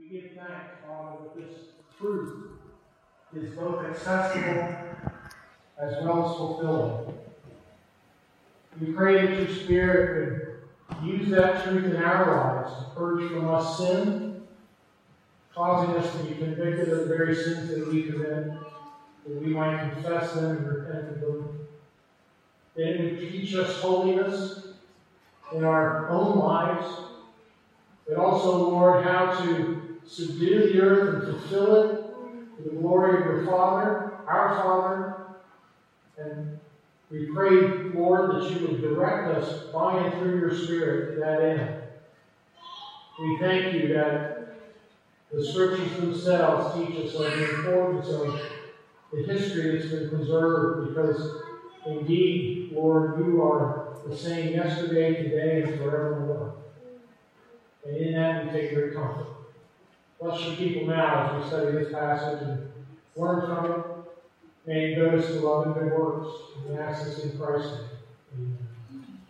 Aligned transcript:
We 0.00 0.08
give 0.08 0.30
thanks, 0.32 0.76
Father, 0.86 1.16
that 1.24 1.36
this 1.36 1.58
truth 1.98 2.50
is 3.34 3.50
both 3.54 3.84
accessible 3.84 4.76
as 5.78 6.04
well 6.04 6.30
as 6.30 6.36
fulfilling. 6.36 7.18
We 8.80 8.92
pray 8.92 9.26
that 9.26 9.38
your 9.38 9.56
Spirit 9.56 10.60
would 10.90 11.08
use 11.08 11.30
that 11.30 11.64
truth 11.64 11.84
in 11.84 11.96
our 11.96 12.36
lives 12.36 12.72
to 12.78 12.90
purge 12.94 13.30
from 13.30 13.48
us 13.48 13.78
sin, 13.78 14.42
causing 15.54 15.96
us 15.96 16.12
to 16.12 16.24
be 16.24 16.34
convicted 16.34 16.90
of 16.90 17.08
the 17.08 17.16
very 17.16 17.34
sins 17.34 17.68
that 17.70 17.88
we 17.88 18.04
commit, 18.04 18.52
that 19.26 19.42
we 19.42 19.48
might 19.48 19.92
confess 19.92 20.32
them 20.34 20.58
and 20.58 20.66
repent 20.66 21.08
of 21.08 21.20
them. 21.20 21.66
That 22.76 22.86
it 22.86 23.00
would 23.00 23.20
teach 23.20 23.54
us 23.54 23.80
holiness 23.80 24.68
in 25.52 25.64
our 25.64 26.08
own 26.08 26.38
lives, 26.38 26.86
but 28.06 28.16
also, 28.16 28.70
Lord, 28.70 29.04
how 29.04 29.32
to 29.44 29.87
subdue 30.08 30.72
the 30.72 30.80
earth 30.80 31.14
and 31.14 31.22
fulfill 31.24 31.74
it 31.76 32.56
to 32.56 32.62
the 32.62 32.76
glory 32.76 33.18
of 33.18 33.26
your 33.26 33.46
Father, 33.46 34.12
our 34.26 34.56
Father. 34.56 35.14
And 36.16 36.58
we 37.10 37.26
pray, 37.26 37.90
Lord, 37.94 38.30
that 38.36 38.50
you 38.50 38.68
would 38.68 38.82
direct 38.82 39.28
us 39.28 39.66
by 39.72 39.98
and 39.98 40.18
through 40.18 40.40
your 40.40 40.54
Spirit 40.54 41.14
to 41.14 41.20
that 41.20 41.42
end. 41.42 41.82
We 43.20 43.38
thank 43.38 43.74
you 43.74 43.94
that 43.94 44.38
the 45.30 45.44
scriptures 45.44 45.96
themselves 45.98 46.74
teach 46.74 47.04
us 47.04 47.14
of 47.14 47.20
the 47.20 47.56
importance 47.56 48.08
of 48.08 48.40
the 49.12 49.22
history 49.22 49.76
that's 49.76 49.90
been 49.90 50.08
preserved 50.08 50.88
because 50.88 51.42
indeed, 51.86 52.70
Lord, 52.72 53.18
you 53.18 53.42
are 53.42 53.96
the 54.06 54.16
same 54.16 54.54
yesterday, 54.54 55.22
today, 55.22 55.62
and 55.62 55.78
forevermore. 55.78 56.54
And 57.84 57.96
in 57.96 58.14
that 58.14 58.44
we 58.44 58.50
take 58.52 58.74
great 58.74 58.94
comfort. 58.94 59.37
Bless 60.20 60.44
your 60.44 60.56
people 60.56 60.88
now 60.88 61.36
as 61.36 61.44
we 61.44 61.48
study 61.48 61.72
this 61.72 61.92
passage 61.92 62.42
and 62.42 62.68
learn 63.14 63.46
from 63.46 63.70
it. 63.70 63.86
May 64.66 64.92
it 64.92 64.96
go 64.96 65.10
to 65.12 65.32
love 65.40 65.66
and 65.66 65.74
good 65.74 65.92
works. 65.92 66.28
We 66.68 66.76
ask 66.76 67.04
this 67.04 67.24
in 67.24 67.38
Christ's 67.38 67.70
name. 68.36 68.58
Amen. 68.90 69.20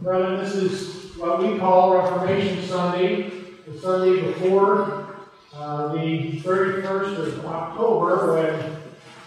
Brethren, 0.00 0.38
this 0.38 0.54
is 0.54 1.16
what 1.18 1.42
we 1.42 1.58
call 1.58 1.98
Reformation 1.98 2.66
Sunday, 2.66 3.30
the 3.66 3.78
Sunday 3.78 4.22
before 4.22 5.16
uh, 5.54 5.92
the 5.92 6.40
31st 6.40 7.18
of 7.18 7.44
October 7.44 8.32
when 8.32 8.76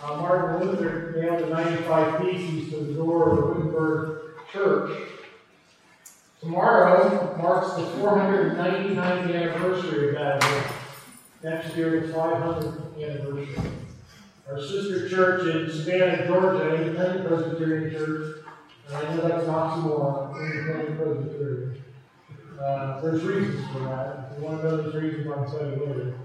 uh, 0.03 0.17
Martin 0.17 0.67
Luther 0.67 1.13
nailed 1.15 1.43
the 1.43 1.53
95 1.53 2.19
Theses 2.19 2.71
to 2.71 2.77
the 2.77 2.93
door 2.93 3.29
of 3.29 3.37
the 3.37 3.45
Wittenberg 3.45 4.21
Church. 4.51 5.07
Tomorrow 6.43 7.37
marks 7.41 7.73
the 7.75 7.83
499th 8.01 9.33
anniversary 9.33 10.09
of 10.09 10.15
that 10.15 10.43
event. 10.43 10.67
Next 11.41 11.77
year, 11.77 12.01
the 12.01 12.11
500th 12.11 13.01
anniversary. 13.01 13.71
Our 14.49 14.59
sister 14.59 15.07
church 15.07 15.55
in 15.55 15.71
Savannah, 15.71 16.27
Georgia, 16.27 16.75
Independent 16.75 17.29
Presbyterian 17.29 17.91
Church, 17.91 18.43
and 18.89 18.97
I 18.97 19.15
know 19.15 19.27
that's 19.29 19.47
not 19.47 19.87
long, 19.87 20.35
Independent 20.35 20.97
Presbyterian. 20.97 21.83
Uh, 22.61 22.99
there's 22.99 23.23
reasons 23.23 23.65
for 23.71 23.79
that. 23.79 24.35
To 24.35 24.41
know 24.41 24.61
those 24.61 24.93
reasons, 24.95 25.25
tell 25.25 25.65
you 25.65 25.85
later. 25.85 26.15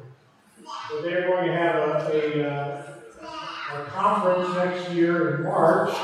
But 0.90 1.02
they're 1.02 1.28
going 1.28 1.46
to 1.46 1.52
have 1.52 1.76
a, 1.76 2.40
a, 2.42 2.50
uh, 2.50 2.82
a 3.22 3.84
conference 3.84 4.52
next 4.56 4.90
year 4.90 5.36
in 5.36 5.44
March 5.44 5.96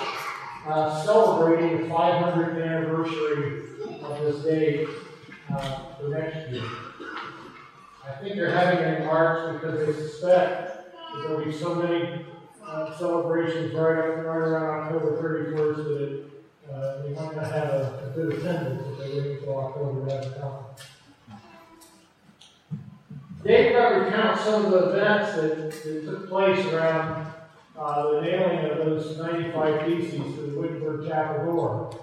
uh, 0.68 1.02
celebrating 1.02 1.82
the 1.82 1.88
500th 1.88 2.64
anniversary 2.64 3.73
of 4.04 4.20
this 4.24 4.44
day 4.44 4.86
uh, 5.50 5.78
for 5.98 6.08
next 6.08 6.50
year. 6.50 6.62
I 8.06 8.12
think 8.20 8.36
they're 8.36 8.50
having 8.50 8.80
it 8.80 9.00
in 9.00 9.06
March 9.06 9.60
because 9.60 9.86
they 9.86 9.92
suspect 9.92 10.92
that 10.94 11.22
there'll 11.22 11.44
be 11.44 11.52
so 11.52 11.74
many 11.74 12.26
uh, 12.64 12.96
celebrations 12.98 13.72
right, 13.74 13.98
up, 13.98 14.16
right 14.16 14.36
around 14.36 14.84
October 14.84 15.22
31st 15.22 15.76
that 15.76 16.74
uh, 16.74 17.02
they 17.02 17.10
might 17.10 17.36
not 17.36 17.46
have 17.46 17.68
a, 17.68 18.10
a 18.10 18.12
good 18.14 18.34
attendance 18.34 18.82
if 18.86 18.98
they 18.98 19.20
wait 19.20 19.38
until 19.38 19.58
October 19.58 20.08
to 20.08 20.14
have 20.14 20.24
a. 20.24 20.64
Dave 23.44 23.72
got 23.74 23.90
to 23.90 23.94
recount 23.96 24.40
some 24.40 24.64
of 24.64 24.70
the 24.70 24.90
events 24.90 25.34
that, 25.36 25.70
that 25.70 26.04
took 26.06 26.28
place 26.30 26.64
around 26.66 27.32
uh, 27.78 28.12
the 28.12 28.20
nailing 28.22 28.70
of 28.70 28.78
those 28.78 29.18
95 29.18 29.86
Theses 29.86 30.34
to 30.34 30.40
the 30.42 30.58
Wittenberg 30.58 31.06
Chapel 31.06 31.44
door. 31.44 32.00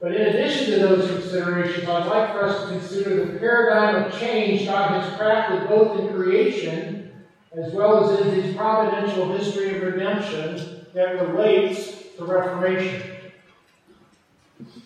But 0.00 0.14
in 0.14 0.22
addition 0.28 0.72
to 0.72 0.86
those 0.86 1.10
considerations, 1.10 1.86
I'd 1.86 2.06
like 2.06 2.32
for 2.32 2.44
us 2.44 2.62
to 2.62 2.78
consider 2.78 3.24
the 3.24 3.38
paradigm 3.38 4.04
of 4.04 4.18
change 4.18 4.66
God 4.66 5.02
has 5.02 5.12
crafted 5.18 5.68
both 5.68 6.00
in 6.00 6.14
creation 6.14 7.12
as 7.52 7.72
well 7.72 8.08
as 8.08 8.20
in 8.20 8.42
his 8.42 8.56
providential 8.56 9.36
history 9.36 9.76
of 9.76 9.82
redemption 9.82 10.86
that 10.94 11.20
relates 11.20 11.92
to 12.16 12.24
Reformation. 12.24 13.02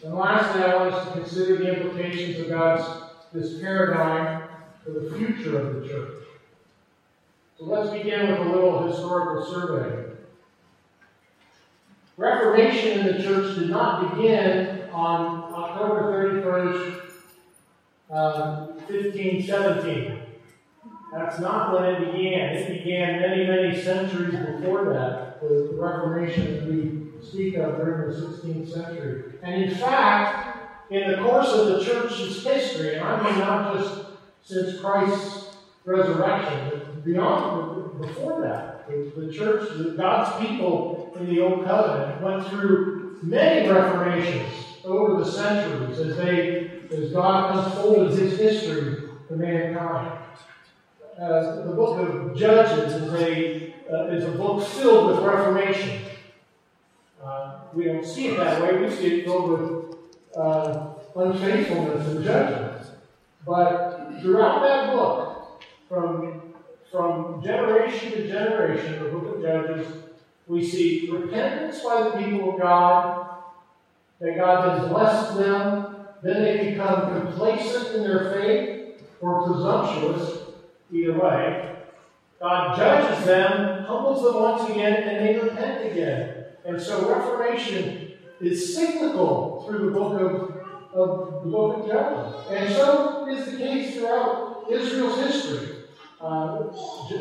And 0.02 0.14
lastly, 0.14 0.62
I 0.62 0.76
want 0.76 0.94
us 0.94 1.06
to 1.06 1.20
consider 1.20 1.56
the 1.58 1.76
implications 1.76 2.40
of 2.40 2.48
God's 2.48 3.04
this 3.34 3.60
paradigm 3.60 4.48
for 4.84 4.92
the 4.92 5.10
future 5.16 5.58
of 5.58 5.74
the 5.74 5.88
church. 5.88 6.22
So 7.58 7.64
let's 7.64 7.90
begin 7.90 8.30
with 8.30 8.46
a 8.46 8.50
little 8.50 8.86
historical 8.86 9.44
survey. 9.44 10.12
Reformation 12.16 13.00
in 13.00 13.06
the 13.06 13.22
church 13.22 13.58
did 13.58 13.70
not 13.70 14.14
begin 14.14 14.73
on 14.94 15.52
October 15.52 16.12
31st, 16.12 17.00
uh, 18.10 18.66
1517. 18.86 20.20
That's 21.12 21.38
not 21.40 21.72
when 21.72 21.84
it 21.84 22.12
began. 22.12 22.56
It 22.56 22.84
began 22.84 23.20
many, 23.20 23.46
many 23.46 23.80
centuries 23.80 24.34
before 24.34 24.92
that, 24.92 25.40
the 25.40 25.70
Reformation 25.72 26.54
that 26.54 26.66
we 26.66 27.26
speak 27.26 27.56
of 27.56 27.76
during 27.76 28.10
the 28.10 28.16
16th 28.16 28.72
century. 28.72 29.34
And 29.42 29.64
in 29.64 29.74
fact, 29.74 30.90
in 30.90 31.10
the 31.10 31.18
course 31.18 31.52
of 31.52 31.66
the 31.66 31.84
church's 31.84 32.44
history, 32.44 32.96
and 32.96 33.04
I 33.04 33.22
mean 33.22 33.38
not 33.38 33.76
just 33.76 34.06
since 34.42 34.80
Christ's 34.80 35.56
resurrection, 35.84 36.70
but 36.70 37.04
beyond, 37.04 38.00
before 38.00 38.42
that, 38.42 38.86
the 38.88 39.32
church, 39.32 39.96
God's 39.96 40.46
people 40.46 41.12
in 41.18 41.26
the 41.26 41.40
Old 41.40 41.64
Covenant 41.64 42.22
went 42.22 42.46
through 42.48 43.18
many 43.22 43.68
reformations 43.68 44.73
over 44.84 45.22
the 45.22 45.30
centuries 45.30 45.98
as 45.98 46.16
they, 46.16 46.82
as 46.92 47.12
God 47.12 47.56
unfolded 47.56 48.18
His 48.18 48.38
history 48.38 49.08
to 49.28 49.36
mankind. 49.36 50.18
Uh, 51.18 51.64
the 51.64 51.72
book 51.72 51.98
of 52.00 52.36
Judges 52.36 52.92
is 52.94 53.12
a 53.14 53.72
uh, 53.90 54.06
is 54.06 54.24
a 54.24 54.32
book 54.32 54.66
filled 54.66 55.08
with 55.08 55.24
reformation. 55.24 56.02
Uh, 57.22 57.60
we 57.72 57.84
don't 57.84 58.04
see 58.04 58.28
it 58.28 58.38
that 58.38 58.60
way. 58.60 58.82
We 58.82 58.90
see 58.90 59.20
it 59.20 59.24
filled 59.24 59.50
with 59.50 59.96
uh, 60.36 60.94
unfaithfulness 61.14 62.08
and 62.08 62.24
judgment. 62.24 62.86
But 63.46 64.20
throughout 64.20 64.62
that 64.62 64.92
book, 64.92 65.62
from 65.88 66.54
from 66.90 67.42
generation 67.42 68.12
to 68.12 68.28
generation, 68.28 69.02
the 69.02 69.10
book 69.10 69.36
of 69.36 69.42
Judges, 69.42 69.86
we 70.46 70.64
see 70.64 71.10
repentance 71.10 71.82
by 71.82 72.04
the 72.04 72.10
people 72.10 72.54
of 72.54 72.60
God, 72.60 73.33
that 74.20 74.36
God 74.36 74.78
has 74.78 74.88
blessed 74.88 75.38
them, 75.38 75.96
then 76.22 76.42
they 76.42 76.70
become 76.70 77.20
complacent 77.20 77.96
in 77.96 78.02
their 78.04 78.32
faith 78.32 79.02
or 79.20 79.46
presumptuous, 79.46 80.38
either 80.92 81.18
way. 81.18 81.76
God 82.40 82.76
judges 82.76 83.24
them, 83.24 83.84
humbles 83.84 84.22
them 84.22 84.42
once 84.42 84.70
again, 84.70 85.02
and 85.02 85.26
they 85.26 85.38
repent 85.38 85.90
again. 85.90 86.44
And 86.64 86.80
so 86.80 87.08
Reformation 87.14 88.14
is 88.40 88.74
cyclical 88.74 89.64
through 89.66 89.86
the 89.86 89.90
book 89.90 90.20
of, 90.20 90.98
of 90.98 91.44
the 91.44 91.50
book 91.50 91.78
of 91.78 91.86
Judges. 91.86 92.50
And 92.50 92.74
so 92.74 93.28
is 93.28 93.52
the 93.52 93.58
case 93.58 93.94
throughout 93.94 94.66
Israel's 94.70 95.18
history. 95.18 95.76
Uh, 96.20 96.72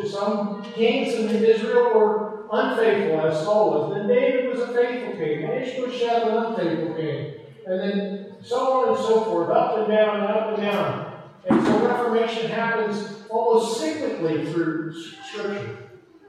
some 0.09 0.63
kings 0.73 1.13
in 1.15 1.43
Israel 1.43 1.93
were 1.93 2.22
unfaithful, 2.53 3.21
as 3.21 3.43
Saul 3.43 3.71
was. 3.71 3.95
Then 3.95 4.07
David 4.07 4.49
was 4.49 4.61
a 4.61 4.73
faithful 4.73 5.13
king. 5.13 5.43
And 5.43 5.63
Ishbosheth 5.63 6.23
an 6.23 6.37
unfaithful 6.37 6.95
king. 6.95 7.33
And 7.65 7.79
then 7.79 8.35
so 8.41 8.73
on 8.73 8.95
and 8.95 8.97
so 8.97 9.23
forth, 9.23 9.49
up 9.49 9.77
and 9.79 9.87
down 9.87 10.21
and 10.21 10.25
up 10.25 10.53
and 10.53 10.61
down. 10.61 11.13
And 11.49 11.65
so 11.65 11.87
Reformation 11.87 12.49
happens 12.49 13.23
almost 13.29 13.81
cyclically 13.81 14.51
through 14.51 14.93
Scripture. 15.01 15.77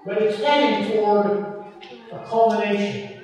But 0.07 0.23
it's 0.23 0.39
heading 0.43 0.93
toward 0.93 1.65
a 2.13 2.25
culmination. 2.27 3.21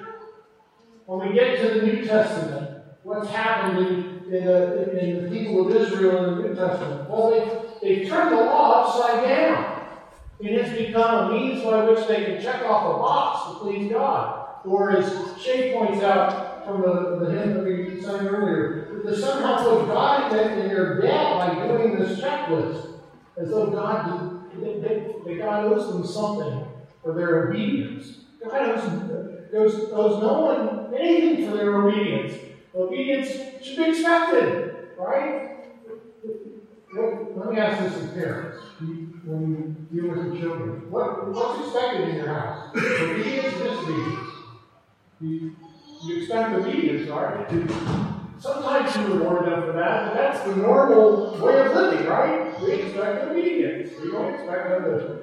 When 1.07 1.29
we 1.29 1.35
get 1.35 1.61
to 1.61 1.81
the 1.81 1.87
New 1.87 2.05
Testament, 2.05 2.83
what's 3.03 3.29
happened 3.31 3.87
in, 3.87 4.35
in, 4.35 4.45
the, 4.45 4.99
in 4.99 5.25
the 5.25 5.31
people 5.31 5.67
of 5.67 5.75
Israel 5.75 6.25
in 6.25 6.37
the 6.37 6.49
New 6.49 6.55
Testament? 6.55 7.11
Well, 7.11 7.31
they, 7.31 7.95
they've 7.95 8.09
turned 8.09 8.33
the 8.33 8.43
law 8.43 8.85
upside 8.85 9.25
down. 9.25 9.80
It 10.41 10.63
has 10.63 10.77
become 10.77 11.31
a 11.31 11.33
means 11.33 11.63
by 11.63 11.85
which 11.85 12.07
they 12.07 12.25
can 12.25 12.43
check 12.43 12.63
off 12.63 12.97
a 12.97 12.99
box 12.99 13.53
to 13.53 13.65
please 13.65 13.91
God. 13.91 14.49
Or 14.65 14.97
as 14.97 15.41
Shea 15.41 15.75
points 15.75 16.03
out, 16.03 16.51
from 16.65 16.83
the, 16.83 17.25
the 17.25 17.33
hymn 17.33 17.55
that 17.55 17.65
we 17.65 18.01
sang 18.01 18.27
earlier, 18.27 19.03
that 19.05 19.17
somehow 19.17 19.57
put 19.57 19.87
God 19.87 20.33
in, 20.33 20.69
their 20.69 21.01
debt 21.01 21.35
by 21.35 21.67
doing 21.67 21.99
this 21.99 22.21
checklist, 22.21 23.01
as 23.37 23.51
though 23.51 23.71
God, 23.71 24.51
that 24.61 25.39
God 25.39 25.65
owes 25.67 25.93
them 25.93 26.07
something 26.07 26.67
for 27.03 27.15
their 27.15 27.49
obedience. 27.49 28.21
God 28.43 28.69
owes, 28.69 28.85
owes, 29.55 29.75
owes 29.93 30.23
no 30.23 30.41
one 30.41 30.95
anything 30.95 31.49
for 31.49 31.57
their 31.57 31.75
obedience. 31.83 32.35
Obedience 32.75 33.29
should 33.63 33.77
be 33.77 33.91
expected, 33.91 34.89
right? 34.99 35.51
Let 36.93 37.53
me 37.53 37.59
ask 37.59 37.83
this 37.85 38.03
as 38.03 38.11
parents 38.13 38.59
when 39.25 39.87
you 39.93 40.01
deal 40.01 40.11
with 40.11 40.27
your 40.27 40.37
children. 40.37 40.91
What, 40.91 41.29
what's 41.33 41.67
expected 41.67 42.09
in 42.09 42.17
your 42.17 42.29
house? 42.35 42.71
Obedience 42.77 43.55
disobedience? 43.59 44.29
You, 45.21 45.57
you 46.05 46.17
expect 46.17 46.55
obedience, 46.55 47.09
right? 47.09 47.47
Sometimes 48.41 48.97
you 48.97 49.15
reward 49.15 49.47
them 49.47 49.63
for 49.63 49.73
that, 49.73 50.07
but 50.07 50.15
that's 50.15 50.45
the 50.45 50.57
normal 50.57 51.39
way 51.39 51.61
of 51.61 51.75
living, 51.75 52.07
right? 52.07 52.61
We 52.61 52.73
expect 52.73 53.31
obedience. 53.31 53.93
We 54.01 54.11
don't 54.11 54.35
expect 54.35 54.69
them 54.71 54.85
to. 54.85 55.21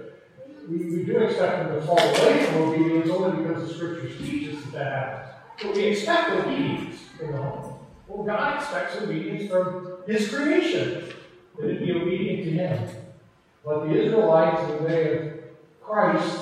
We, 0.69 0.77
we 0.77 1.03
do 1.03 1.17
expect 1.19 1.69
them 1.69 1.79
to 1.79 1.81
fall 1.85 1.97
away 1.99 2.45
from 2.45 2.61
obedience 2.61 3.09
only 3.09 3.43
because 3.43 3.67
the 3.67 3.73
scriptures 3.73 4.17
teach 4.19 4.55
us 4.55 4.63
that 4.65 4.71
that 4.73 4.93
happens. 4.93 5.33
But 5.63 5.75
we 5.75 5.83
expect 5.85 6.31
obedience 6.31 6.99
in 7.19 7.31
the 7.31 7.37
home. 7.37 7.73
Well, 8.07 8.23
God 8.23 8.61
expects 8.61 9.01
obedience 9.01 9.49
from 9.51 9.97
His 10.05 10.29
creation, 10.29 11.09
that 11.57 11.79
be 11.79 11.91
obedient 11.91 12.43
to 12.43 12.51
Him. 12.51 12.89
But 13.65 13.85
the 13.85 14.01
Israelites 14.01 14.71
in 14.71 14.83
the 14.83 14.89
day 14.89 15.17
of 15.17 15.33
Christ 15.81 16.39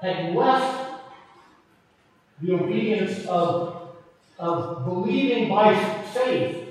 had 0.00 0.34
left 0.34 1.02
the 2.40 2.54
obedience 2.54 3.26
of, 3.26 3.94
of 4.38 4.84
believing 4.84 5.48
by 5.48 5.74
faith 6.12 6.62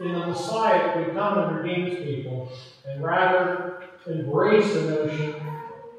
in 0.00 0.12
the 0.12 0.26
Messiah 0.26 0.86
that 0.86 0.96
would 0.96 1.14
come 1.14 1.38
and 1.38 1.56
redeem 1.56 1.86
his 1.86 2.04
people, 2.04 2.50
and 2.86 3.02
rather 3.02 3.82
embrace 4.06 4.72
the 4.72 4.82
notion 4.82 5.34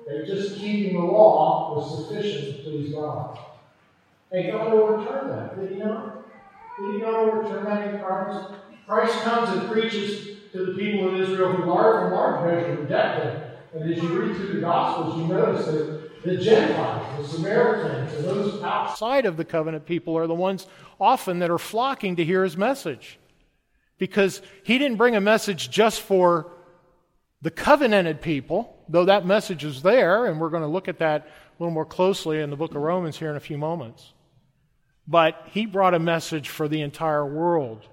that 0.08 0.26
just 0.26 0.56
keeping 0.56 0.94
the 0.94 1.06
law 1.06 1.76
was 1.76 2.08
sufficient 2.08 2.58
to 2.58 2.64
please 2.64 2.94
God. 2.94 3.38
And 4.32 4.52
God 4.52 4.74
overturned 4.74 5.32
that, 5.32 5.60
did 5.60 5.72
he 5.72 5.78
not? 5.78 6.26
Did 6.80 6.94
he 6.94 7.02
not 7.02 7.14
overturn 7.14 7.66
that 7.66 7.94
in 7.94 8.02
Christ? 8.02 8.54
Christ 8.88 9.22
comes 9.22 9.50
and 9.50 9.70
preaches 9.70 10.39
to 10.52 10.66
the 10.66 10.74
people 10.74 11.10
of 11.10 11.20
Israel 11.20 11.54
who 11.54 11.66
large 11.66 12.06
and 12.06 12.14
large 12.14 12.46
measure 12.46 12.82
reject 12.82 13.24
him. 13.24 13.42
And 13.74 13.94
as 13.94 14.02
you 14.02 14.10
read 14.20 14.36
through 14.36 14.54
the 14.54 14.62
Gospels, 14.62 15.18
you 15.18 15.28
notice 15.28 15.66
that 15.68 16.24
the 16.24 16.38
Gentiles, 16.38 17.22
the 17.22 17.38
Samaritans, 17.38 18.14
and 18.14 18.26
those 18.26 18.62
outside 18.64 19.26
of 19.26 19.38
the 19.38 19.46
covenant 19.46 19.86
people 19.86 20.18
are 20.18 20.28
the 20.28 20.34
ones 20.34 20.68
often 21.00 21.40
that 21.40 21.50
are 21.50 21.60
flocking 21.60 22.16
to 22.16 22.26
hear 22.26 22.44
his 22.44 22.58
message. 22.58 23.20
Because 23.98 24.42
he 24.64 24.78
didn't 24.78 24.98
bring 24.98 25.16
a 25.16 25.22
message 25.22 25.70
just 25.70 26.02
for 26.02 26.52
the 27.42 27.52
covenanted 27.52 28.22
people, 28.22 28.78
though 28.90 29.06
that 29.06 29.26
message 29.26 29.64
is 29.64 29.82
there, 29.82 30.26
and 30.26 30.40
we're 30.40 30.50
going 30.50 30.64
to 30.64 30.68
look 30.68 30.88
at 30.88 31.00
that 31.00 31.28
a 31.28 31.64
little 31.64 31.74
more 31.74 31.86
closely 31.86 32.42
in 32.42 32.50
the 32.50 32.56
book 32.56 32.72
of 32.72 32.82
Romans 32.82 33.18
here 33.18 33.30
in 33.30 33.36
a 33.36 33.42
few 33.42 33.58
moments. 33.58 34.14
But 35.08 35.42
he 35.52 35.66
brought 35.66 35.94
a 35.94 36.00
message 36.00 36.50
for 36.50 36.68
the 36.68 36.82
entire 36.82 37.26
world. 37.26 37.86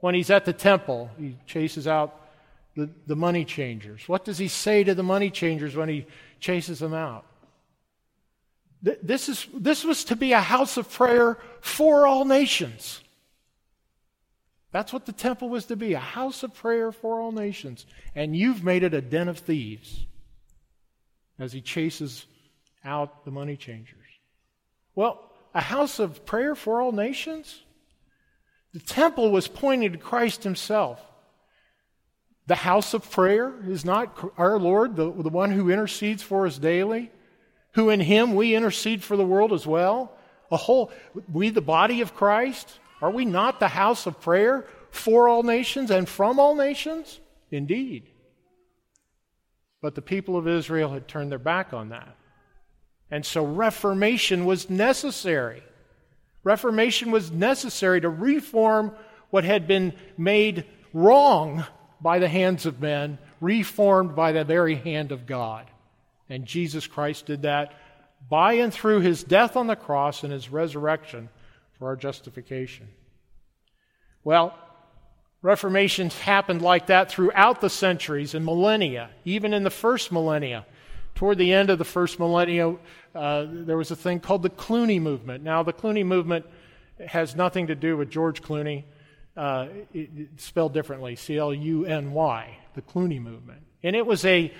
When 0.00 0.14
he's 0.14 0.30
at 0.30 0.44
the 0.44 0.52
temple, 0.52 1.10
he 1.18 1.36
chases 1.46 1.86
out 1.86 2.28
the, 2.76 2.88
the 3.06 3.16
money 3.16 3.44
changers. 3.44 4.08
What 4.08 4.24
does 4.24 4.38
he 4.38 4.48
say 4.48 4.84
to 4.84 4.94
the 4.94 5.02
money 5.02 5.30
changers 5.30 5.74
when 5.74 5.88
he 5.88 6.06
chases 6.40 6.78
them 6.78 6.94
out? 6.94 7.24
This, 8.80 9.28
is, 9.28 9.46
this 9.52 9.84
was 9.84 10.04
to 10.04 10.14
be 10.14 10.32
a 10.32 10.40
house 10.40 10.76
of 10.76 10.90
prayer 10.90 11.38
for 11.60 12.06
all 12.06 12.24
nations. 12.24 13.00
That's 14.70 14.92
what 14.92 15.06
the 15.06 15.12
temple 15.12 15.48
was 15.48 15.66
to 15.66 15.76
be 15.76 15.94
a 15.94 15.98
house 15.98 16.44
of 16.44 16.54
prayer 16.54 16.92
for 16.92 17.20
all 17.20 17.32
nations. 17.32 17.86
And 18.14 18.36
you've 18.36 18.62
made 18.62 18.84
it 18.84 18.94
a 18.94 19.00
den 19.00 19.28
of 19.28 19.38
thieves 19.38 20.06
as 21.40 21.52
he 21.52 21.60
chases 21.60 22.26
out 22.84 23.24
the 23.24 23.30
money 23.32 23.56
changers. 23.56 23.96
Well, 24.94 25.32
a 25.54 25.60
house 25.60 25.98
of 25.98 26.24
prayer 26.24 26.54
for 26.54 26.80
all 26.80 26.92
nations? 26.92 27.62
The 28.72 28.80
temple 28.80 29.30
was 29.30 29.48
pointing 29.48 29.92
to 29.92 29.98
Christ 29.98 30.44
himself. 30.44 31.00
The 32.46 32.54
house 32.54 32.94
of 32.94 33.10
prayer 33.10 33.52
is 33.66 33.84
not 33.84 34.32
our 34.38 34.58
Lord, 34.58 34.96
the, 34.96 35.10
the 35.10 35.28
one 35.28 35.50
who 35.50 35.70
intercedes 35.70 36.22
for 36.22 36.46
us 36.46 36.58
daily, 36.58 37.10
who 37.72 37.90
in 37.90 38.00
him 38.00 38.34
we 38.34 38.54
intercede 38.54 39.02
for 39.02 39.16
the 39.16 39.26
world 39.26 39.52
as 39.52 39.66
well. 39.66 40.16
A 40.50 40.56
whole, 40.56 40.90
we, 41.30 41.50
the 41.50 41.60
body 41.60 42.00
of 42.00 42.14
Christ, 42.14 42.78
are 43.02 43.10
we 43.10 43.24
not 43.24 43.60
the 43.60 43.68
house 43.68 44.06
of 44.06 44.20
prayer 44.20 44.66
for 44.90 45.28
all 45.28 45.42
nations 45.42 45.90
and 45.90 46.08
from 46.08 46.40
all 46.40 46.54
nations? 46.54 47.20
Indeed. 47.50 48.08
But 49.80 49.94
the 49.94 50.02
people 50.02 50.36
of 50.36 50.48
Israel 50.48 50.90
had 50.90 51.06
turned 51.06 51.30
their 51.30 51.38
back 51.38 51.72
on 51.72 51.90
that. 51.90 52.16
And 53.10 53.24
so 53.24 53.44
reformation 53.44 54.44
was 54.44 54.68
necessary. 54.68 55.62
Reformation 56.44 57.10
was 57.10 57.30
necessary 57.30 58.00
to 58.00 58.08
reform 58.08 58.92
what 59.30 59.44
had 59.44 59.66
been 59.66 59.92
made 60.16 60.64
wrong 60.92 61.64
by 62.00 62.18
the 62.18 62.28
hands 62.28 62.64
of 62.66 62.80
men, 62.80 63.18
reformed 63.40 64.14
by 64.14 64.32
the 64.32 64.44
very 64.44 64.76
hand 64.76 65.12
of 65.12 65.26
God. 65.26 65.66
And 66.28 66.44
Jesus 66.44 66.86
Christ 66.86 67.26
did 67.26 67.42
that 67.42 67.72
by 68.28 68.54
and 68.54 68.72
through 68.72 69.00
his 69.00 69.22
death 69.22 69.56
on 69.56 69.66
the 69.66 69.76
cross 69.76 70.24
and 70.24 70.32
his 70.32 70.50
resurrection 70.50 71.28
for 71.78 71.88
our 71.88 71.96
justification. 71.96 72.88
Well, 74.24 74.58
Reformations 75.40 76.18
happened 76.18 76.62
like 76.62 76.86
that 76.86 77.10
throughout 77.10 77.60
the 77.60 77.70
centuries 77.70 78.34
and 78.34 78.44
millennia, 78.44 79.10
even 79.24 79.54
in 79.54 79.62
the 79.62 79.70
first 79.70 80.10
millennia. 80.10 80.66
Toward 81.18 81.36
the 81.36 81.52
end 81.52 81.68
of 81.68 81.78
the 81.78 81.84
first 81.84 82.20
millennia, 82.20 82.76
uh, 83.12 83.44
there 83.50 83.76
was 83.76 83.90
a 83.90 83.96
thing 83.96 84.20
called 84.20 84.44
the 84.44 84.50
Cluny 84.50 85.00
movement. 85.00 85.42
Now, 85.42 85.64
the 85.64 85.72
Cluny 85.72 86.04
movement 86.04 86.46
has 87.04 87.34
nothing 87.34 87.66
to 87.66 87.74
do 87.74 87.96
with 87.96 88.08
George 88.08 88.40
Clooney. 88.40 88.84
Uh, 89.36 89.66
it, 89.92 90.28
spelled 90.36 90.74
differently, 90.74 91.16
C 91.16 91.36
L 91.36 91.52
U 91.52 91.84
N 91.86 92.12
Y, 92.12 92.56
the 92.76 92.82
Cluny 92.82 93.18
movement. 93.18 93.62
And 93.82 93.96
it 93.96 94.06
was 94.06 94.24
a 94.24 94.52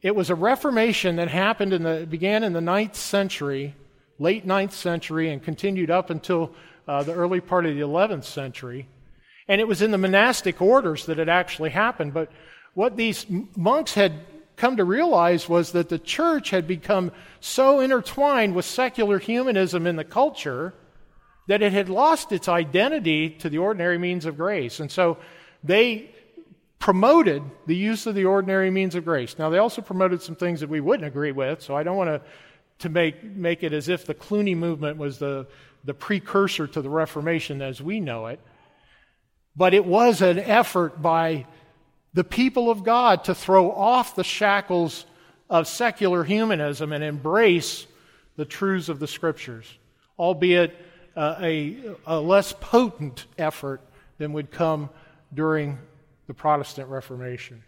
it 0.00 0.14
was 0.14 0.30
a 0.30 0.36
reformation 0.36 1.16
that 1.16 1.26
happened 1.26 1.72
in 1.72 1.82
the 1.82 2.06
began 2.08 2.44
in 2.44 2.52
the 2.52 2.60
ninth 2.60 2.94
century, 2.94 3.74
late 4.20 4.46
ninth 4.46 4.74
century, 4.74 5.32
and 5.32 5.42
continued 5.42 5.90
up 5.90 6.10
until 6.10 6.52
uh, 6.86 7.02
the 7.02 7.12
early 7.12 7.40
part 7.40 7.66
of 7.66 7.74
the 7.74 7.80
eleventh 7.80 8.24
century. 8.24 8.86
And 9.48 9.60
it 9.60 9.66
was 9.66 9.82
in 9.82 9.90
the 9.90 9.98
monastic 9.98 10.62
orders 10.62 11.06
that 11.06 11.18
it 11.18 11.28
actually 11.28 11.70
happened. 11.70 12.14
But 12.14 12.30
what 12.74 12.96
these 12.96 13.26
monks 13.56 13.94
had 13.94 14.12
come 14.58 14.76
to 14.76 14.84
realize 14.84 15.48
was 15.48 15.72
that 15.72 15.88
the 15.88 15.98
church 15.98 16.50
had 16.50 16.66
become 16.66 17.12
so 17.40 17.80
intertwined 17.80 18.54
with 18.54 18.64
secular 18.64 19.18
humanism 19.18 19.86
in 19.86 19.96
the 19.96 20.04
culture 20.04 20.74
that 21.46 21.62
it 21.62 21.72
had 21.72 21.88
lost 21.88 22.30
its 22.30 22.48
identity 22.48 23.30
to 23.30 23.48
the 23.48 23.58
ordinary 23.58 23.96
means 23.96 24.26
of 24.26 24.36
grace. 24.36 24.80
And 24.80 24.90
so 24.90 25.16
they 25.64 26.10
promoted 26.78 27.42
the 27.66 27.74
use 27.74 28.06
of 28.06 28.14
the 28.14 28.26
ordinary 28.26 28.70
means 28.70 28.94
of 28.94 29.04
grace. 29.04 29.38
Now, 29.38 29.48
they 29.50 29.58
also 29.58 29.82
promoted 29.82 30.22
some 30.22 30.36
things 30.36 30.60
that 30.60 30.68
we 30.68 30.80
wouldn't 30.80 31.08
agree 31.08 31.32
with, 31.32 31.62
so 31.62 31.74
I 31.74 31.82
don't 31.82 31.96
want 31.96 32.08
to, 32.08 32.20
to 32.80 32.88
make, 32.88 33.24
make 33.24 33.62
it 33.62 33.72
as 33.72 33.88
if 33.88 34.04
the 34.04 34.14
Cluny 34.14 34.54
movement 34.54 34.98
was 34.98 35.18
the, 35.18 35.46
the 35.84 35.94
precursor 35.94 36.66
to 36.66 36.82
the 36.82 36.90
Reformation 36.90 37.62
as 37.62 37.80
we 37.80 37.98
know 37.98 38.26
it. 38.26 38.40
But 39.56 39.74
it 39.74 39.84
was 39.84 40.22
an 40.22 40.38
effort 40.38 41.02
by 41.02 41.46
the 42.14 42.24
people 42.24 42.70
of 42.70 42.84
God 42.84 43.24
to 43.24 43.34
throw 43.34 43.70
off 43.70 44.14
the 44.14 44.24
shackles 44.24 45.04
of 45.50 45.66
secular 45.66 46.24
humanism 46.24 46.92
and 46.92 47.02
embrace 47.04 47.86
the 48.36 48.44
truths 48.44 48.88
of 48.88 48.98
the 48.98 49.06
Scriptures, 49.06 49.66
albeit 50.18 50.74
uh, 51.16 51.36
a, 51.40 51.76
a 52.06 52.20
less 52.20 52.52
potent 52.60 53.26
effort 53.36 53.80
than 54.18 54.32
would 54.32 54.50
come 54.50 54.90
during 55.32 55.78
the 56.26 56.34
Protestant 56.34 56.88
Reformation. 56.88 57.62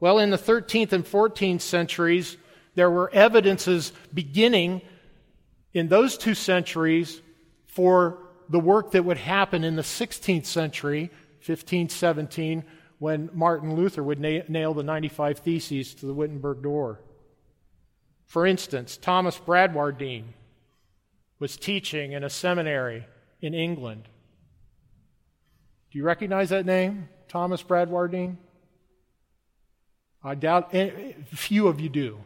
Well, 0.00 0.18
in 0.18 0.30
the 0.30 0.38
13th 0.38 0.92
and 0.92 1.04
14th 1.04 1.60
centuries, 1.60 2.36
there 2.74 2.90
were 2.90 3.10
evidences 3.12 3.92
beginning 4.12 4.82
in 5.72 5.88
those 5.88 6.18
two 6.18 6.34
centuries 6.34 7.20
for 7.66 8.18
the 8.48 8.60
work 8.60 8.92
that 8.92 9.04
would 9.04 9.16
happen 9.16 9.64
in 9.64 9.76
the 9.76 9.82
16th 9.82 10.46
century, 10.46 11.10
1517, 11.46 12.64
when 12.98 13.30
Martin 13.32 13.74
Luther 13.74 14.02
would 14.02 14.20
na- 14.20 14.42
nail 14.48 14.74
the 14.74 14.82
95 14.82 15.38
Theses 15.38 15.94
to 15.94 16.06
the 16.06 16.14
Wittenberg 16.14 16.62
door. 16.62 17.00
For 18.26 18.46
instance, 18.46 18.96
Thomas 18.96 19.38
Bradwardine 19.38 20.24
was 21.38 21.56
teaching 21.56 22.12
in 22.12 22.24
a 22.24 22.30
seminary 22.30 23.06
in 23.40 23.54
England. 23.54 24.08
Do 25.90 25.98
you 25.98 26.04
recognize 26.04 26.48
that 26.48 26.66
name, 26.66 27.08
Thomas 27.28 27.62
Bradwardine? 27.62 28.36
I 30.22 30.34
doubt 30.34 30.74
eh, 30.74 30.90
eh, 30.96 31.12
few 31.26 31.68
of 31.68 31.80
you 31.80 31.90
do. 31.90 32.18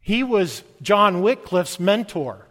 He 0.00 0.24
was 0.24 0.64
John 0.82 1.22
Wycliffe's 1.22 1.78
mentor. 1.78 2.46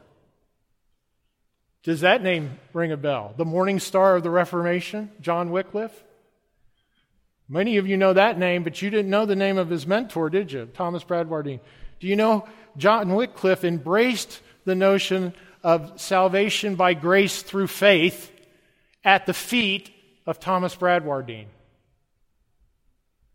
Does 1.84 2.02
that 2.02 2.24
name 2.24 2.58
ring 2.74 2.92
a 2.92 2.98
bell? 2.98 3.34
The 3.36 3.46
morning 3.46 3.80
star 3.80 4.16
of 4.16 4.24
the 4.24 4.30
Reformation, 4.30 5.12
John 5.22 5.52
Wycliffe? 5.52 6.05
Many 7.48 7.78
of 7.78 7.88
you 7.88 7.98
know 7.98 8.14
that 8.14 8.40
name, 8.40 8.64
but 8.64 8.82
you 8.82 8.90
didn't 8.90 9.12
know 9.12 9.26
the 9.26 9.36
name 9.36 9.58
of 9.58 9.70
his 9.70 9.86
mentor, 9.86 10.30
did 10.30 10.52
you? 10.52 10.66
Thomas 10.74 11.04
Bradwardine. 11.04 11.60
Do 12.00 12.08
you 12.08 12.16
know 12.16 12.48
John 12.78 13.14
Wycliffe 13.14 13.64
embraced 13.64 14.42
the 14.66 14.76
notion 14.76 15.34
of 15.64 16.00
salvation 16.02 16.76
by 16.76 16.94
grace 16.94 17.42
through 17.42 17.68
faith 17.68 18.32
at 19.04 19.26
the 19.26 19.34
feet 19.34 19.92
of 20.26 20.40
Thomas 20.40 20.76
Bradwardine, 20.76 21.48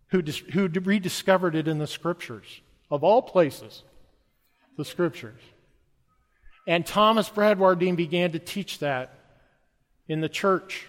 who, 0.09 0.23
who 0.53 0.69
rediscovered 0.69 1.55
it 1.55 1.69
in 1.69 1.79
the 1.79 1.87
scriptures, 1.87 2.61
of 2.91 3.05
all 3.05 3.23
places, 3.23 3.85
the 4.77 4.85
scriptures. 4.85 5.41
And 6.67 6.85
Thomas 6.85 7.29
Bradwardine 7.29 7.97
began 7.97 8.33
to 8.33 8.39
teach 8.39 8.81
that 8.81 9.15
in 10.09 10.21
the 10.21 10.29
church. 10.29 10.89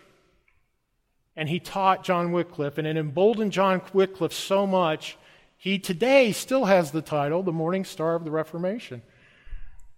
And 1.36 1.48
he 1.48 1.60
taught 1.60 2.04
John 2.04 2.32
Wycliffe, 2.32 2.78
and 2.78 2.86
it 2.86 2.98
emboldened 2.98 3.52
John 3.52 3.82
Wycliffe 3.94 4.34
so 4.34 4.68
much, 4.68 5.18
he 5.58 5.80
today 5.80 6.32
still 6.32 6.66
has 6.66 6.92
the 6.92 7.02
title, 7.02 7.44
the 7.44 7.52
Morning 7.52 7.86
Star 7.86 8.16
of 8.16 8.26
the 8.26 8.32
Reformation. 8.32 9.02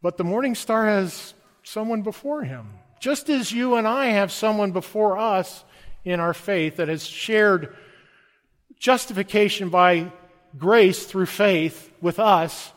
But 0.02 0.18
the 0.18 0.24
Morning 0.24 0.56
Star 0.56 0.86
has 0.86 1.34
someone 1.64 2.02
before 2.02 2.44
him. 2.44 2.68
Just 3.00 3.30
as 3.30 3.52
you 3.52 3.76
and 3.76 3.88
I 3.88 4.08
have 4.08 4.32
someone 4.32 4.72
before 4.72 5.18
us 5.18 5.64
in 6.04 6.20
our 6.20 6.34
faith 6.34 6.78
that 6.78 6.90
has 6.90 7.06
shared 7.06 7.76
justification 8.78 9.70
by 9.70 10.12
grace 10.58 11.06
through 11.06 11.26
faith 11.26 11.92
with 12.02 12.20
us, 12.20 12.74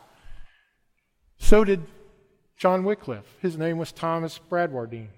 so 1.37 1.63
did 1.63 1.83
John 2.57 2.83
Wycliffe. 2.85 3.35
His 3.41 3.57
name 3.57 3.77
was 3.77 3.91
Thomas 3.91 4.39
Bradwardine. 4.49 5.09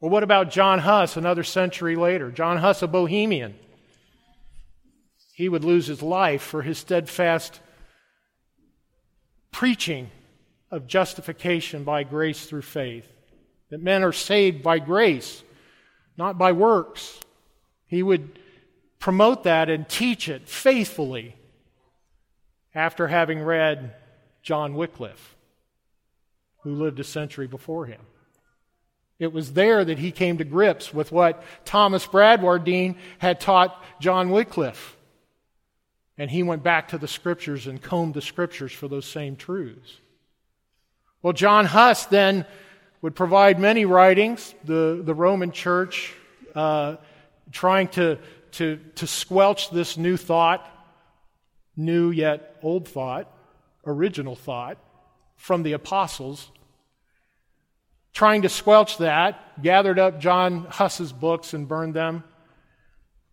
Well, 0.00 0.10
what 0.10 0.22
about 0.22 0.50
John 0.50 0.78
Huss 0.80 1.16
another 1.16 1.42
century 1.42 1.96
later? 1.96 2.30
John 2.30 2.58
Huss, 2.58 2.82
a 2.82 2.86
Bohemian. 2.86 3.58
He 5.34 5.48
would 5.48 5.64
lose 5.64 5.86
his 5.86 6.02
life 6.02 6.42
for 6.42 6.62
his 6.62 6.78
steadfast 6.78 7.60
preaching 9.50 10.10
of 10.70 10.86
justification 10.86 11.84
by 11.84 12.02
grace 12.04 12.46
through 12.46 12.62
faith. 12.62 13.10
That 13.70 13.82
men 13.82 14.02
are 14.04 14.12
saved 14.12 14.62
by 14.62 14.78
grace, 14.78 15.42
not 16.16 16.38
by 16.38 16.52
works. 16.52 17.20
He 17.86 18.02
would 18.02 18.38
promote 18.98 19.44
that 19.44 19.68
and 19.68 19.88
teach 19.88 20.28
it 20.28 20.48
faithfully 20.48 21.36
after 22.74 23.08
having 23.08 23.42
read 23.42 23.94
John 24.42 24.74
Wycliffe 24.74 25.36
who 26.62 26.74
lived 26.74 27.00
a 27.00 27.04
century 27.04 27.46
before 27.46 27.86
him. 27.86 28.00
It 29.18 29.32
was 29.32 29.52
there 29.52 29.84
that 29.84 29.98
he 29.98 30.12
came 30.12 30.38
to 30.38 30.44
grips 30.44 30.94
with 30.94 31.10
what 31.10 31.42
Thomas 31.64 32.06
Bradwardine 32.06 32.96
had 33.18 33.40
taught 33.40 33.82
John 34.00 34.30
Wycliffe. 34.30 34.96
And 36.16 36.30
he 36.30 36.42
went 36.42 36.62
back 36.62 36.88
to 36.88 36.98
the 36.98 37.08
scriptures 37.08 37.66
and 37.66 37.82
combed 37.82 38.14
the 38.14 38.22
scriptures 38.22 38.72
for 38.72 38.88
those 38.88 39.06
same 39.06 39.36
truths. 39.36 39.96
Well, 41.22 41.32
John 41.32 41.64
Huss 41.64 42.06
then 42.06 42.46
would 43.02 43.14
provide 43.14 43.58
many 43.58 43.84
writings, 43.84 44.54
the, 44.64 45.00
the 45.04 45.14
Roman 45.14 45.52
church 45.52 46.14
uh, 46.54 46.96
trying 47.52 47.88
to, 47.88 48.18
to, 48.52 48.78
to 48.96 49.06
squelch 49.06 49.70
this 49.70 49.96
new 49.96 50.16
thought, 50.16 50.68
new 51.76 52.10
yet 52.10 52.56
old 52.62 52.88
thought, 52.88 53.32
original 53.86 54.36
thought 54.36 54.78
from 55.36 55.62
the 55.62 55.72
apostles, 55.72 56.50
trying 58.12 58.42
to 58.42 58.48
squelch 58.48 58.98
that, 58.98 59.62
gathered 59.62 59.98
up 59.98 60.20
John 60.20 60.64
Huss's 60.64 61.12
books 61.12 61.54
and 61.54 61.68
burned 61.68 61.94
them, 61.94 62.24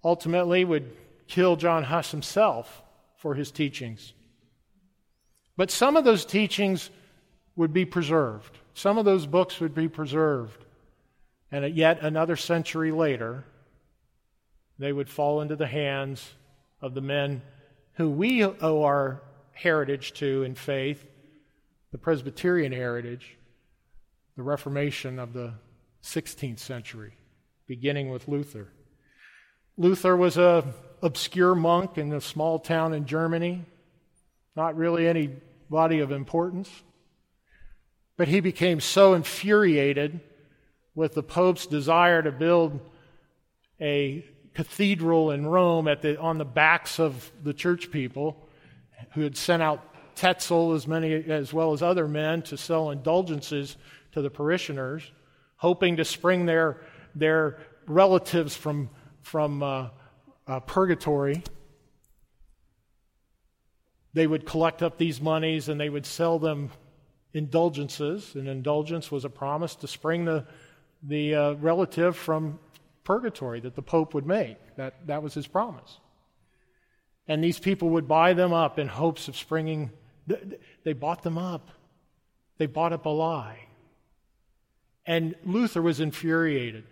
ultimately 0.03 0.63
would 0.63 0.91
kill 1.27 1.55
John 1.55 1.84
Huss 1.84 2.12
himself 2.12 2.84
for 3.17 3.36
his 3.36 3.51
teachings. 3.51 4.13
But 5.58 5.72
some 5.72 5.96
of 5.96 6.03
those 6.03 6.25
teachings 6.25 6.89
would 7.55 7.74
be 7.74 7.86
preserved. 7.86 8.58
Some 8.74 8.98
of 8.98 9.05
those 9.05 9.25
books 9.25 9.60
would 9.60 9.74
be 9.74 9.88
preserved. 9.88 10.65
And 11.51 11.75
yet 11.75 12.01
another 12.01 12.36
century 12.36 12.91
later, 12.91 13.46
they 14.77 14.91
would 14.91 15.10
fall 15.10 15.41
into 15.41 15.55
the 15.55 15.67
hands 15.67 16.34
of 16.82 16.94
the 16.94 17.01
men 17.01 17.41
who 17.94 18.10
we 18.10 18.44
owe 18.44 18.84
our 18.84 19.22
heritage 19.53 20.13
to 20.13 20.44
in 20.44 20.53
faith 20.53 21.05
the 21.91 21.98
Presbyterian 21.98 22.74
heritage, 22.74 23.38
the 24.36 24.44
Reformation 24.44 25.20
of 25.20 25.34
the 25.34 25.54
16th 26.04 26.60
century, 26.60 27.13
beginning 27.68 28.10
with 28.10 28.27
Luther. 28.27 28.68
Luther 29.77 30.15
was 30.15 30.38
a 30.38 30.65
obscure 31.01 31.56
monk 31.56 31.98
in 31.98 32.12
a 32.13 32.22
small 32.22 32.60
town 32.60 32.94
in 32.94 33.06
Germany, 33.06 33.63
not 34.56 34.75
really 34.75 35.08
anybody 35.08 36.00
of 36.00 36.12
importance. 36.12 36.70
But 38.18 38.27
he 38.27 38.39
became 38.39 38.80
so 38.80 39.13
infuriated 39.13 40.22
with 40.96 41.13
the 41.13 41.24
Pope's 41.24 41.68
desire 41.68 42.22
to 42.22 42.32
build 42.32 42.80
a 43.82 44.25
cathedral 44.54 45.32
in 45.32 45.46
Rome 45.46 45.86
the, 45.86 46.18
on 46.20 46.38
the 46.38 46.46
backs 46.46 47.00
of 47.00 47.30
the 47.44 47.54
church 47.54 47.92
people 47.92 48.48
who 49.13 49.22
had 49.22 49.36
sent 49.36 49.62
out 49.62 49.84
Tetzel, 50.15 50.72
as 50.74 50.88
many 50.88 51.13
as 51.13 51.54
well 51.54 51.74
as 51.74 51.82
other 51.82 52.08
men, 52.08 52.42
to 52.44 52.58
sell 52.58 52.92
indulgences 52.92 53.75
to 54.15 54.22
the 54.22 54.29
parishioners, 54.29 55.12
hoping 55.57 55.98
to 55.98 56.05
spring 56.05 56.45
their 56.45 56.81
their 57.13 57.60
relatives 57.86 58.55
from 58.55 58.89
from 59.22 59.62
uh, 59.62 59.89
uh, 60.48 60.62
purgatory. 60.62 61.43
They 64.13 64.25
would 64.25 64.45
collect 64.45 64.81
up 64.81 64.98
these 64.98 65.19
monies 65.19 65.67
and 65.67 65.79
they 65.79 65.89
would 65.89 66.05
sell 66.05 66.39
them 66.39 66.72
indulgences. 67.34 68.36
An 68.36 68.48
indulgence 68.48 69.12
was 69.12 69.25
a 69.25 69.29
promise 69.29 69.75
to 69.75 69.88
spring 69.88 70.24
the 70.24 70.45
the 71.03 71.36
uh, 71.36 71.53
relative 71.55 72.15
from 72.15 72.57
purgatory 73.03 73.60
that 73.60 73.75
the 73.75 73.81
Pope 73.81 74.13
would 74.13 74.25
make. 74.25 74.55
That 74.77 75.05
that 75.07 75.22
was 75.22 75.34
his 75.34 75.45
promise. 75.45 76.00
And 77.27 77.43
these 77.43 77.60
people 77.60 77.89
would 77.89 78.07
buy 78.07 78.31
them 78.31 78.53
up 78.53 78.79
in 78.79 78.88
hopes 78.88 79.27
of 79.27 79.36
springing 79.36 79.91
they 80.86 80.93
bought 80.93 81.22
them 81.22 81.38
up. 81.38 81.69
They 82.57 82.65
bought 82.65 82.93
up 82.93 83.05
a 83.05 83.10
lie. 83.10 83.60
And 85.05 85.35
Luther 85.43 85.81
was 85.81 86.00
infuriated. 86.00 86.85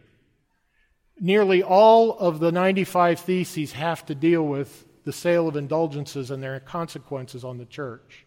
Nearly 1.19 1.63
all 1.63 2.17
of 2.17 2.39
the 2.39 2.51
95 2.51 3.19
theses 3.19 3.73
have 3.73 4.05
to 4.07 4.15
deal 4.15 4.43
with 4.43 4.85
the 5.03 5.13
sale 5.13 5.47
of 5.47 5.55
indulgences 5.55 6.31
and 6.31 6.41
their 6.41 6.59
consequences 6.59 7.43
on 7.43 7.57
the 7.57 7.65
church. 7.65 8.25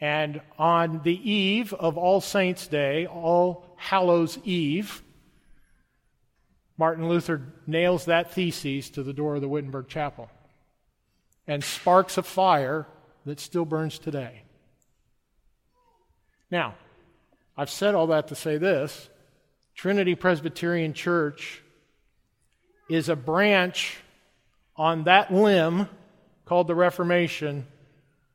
And 0.00 0.40
on 0.58 1.02
the 1.04 1.30
eve 1.30 1.72
of 1.74 1.96
All 1.96 2.20
Saints' 2.20 2.66
Day, 2.66 3.06
All 3.06 3.74
Hallows' 3.76 4.38
Eve, 4.44 5.02
Martin 6.76 7.08
Luther 7.08 7.42
nails 7.66 8.06
that 8.06 8.32
thesis 8.32 8.90
to 8.90 9.02
the 9.02 9.12
door 9.12 9.36
of 9.36 9.40
the 9.40 9.48
Wittenberg 9.48 9.88
Chapel. 9.88 10.28
And 11.46 11.62
sparks 11.62 12.18
a 12.18 12.22
fire 12.22 12.86
that 13.24 13.38
still 13.38 13.64
burns 13.64 13.98
today. 13.98 14.42
Now, 16.50 16.74
I've 17.56 17.70
said 17.70 17.94
all 17.94 18.08
that 18.08 18.28
to 18.28 18.34
say 18.34 18.58
this 18.58 19.08
Trinity 19.74 20.14
Presbyterian 20.14 20.92
Church 20.92 21.62
is 22.88 23.08
a 23.08 23.16
branch 23.16 23.96
on 24.76 25.04
that 25.04 25.32
limb 25.32 25.88
called 26.44 26.66
the 26.66 26.74
Reformation 26.74 27.66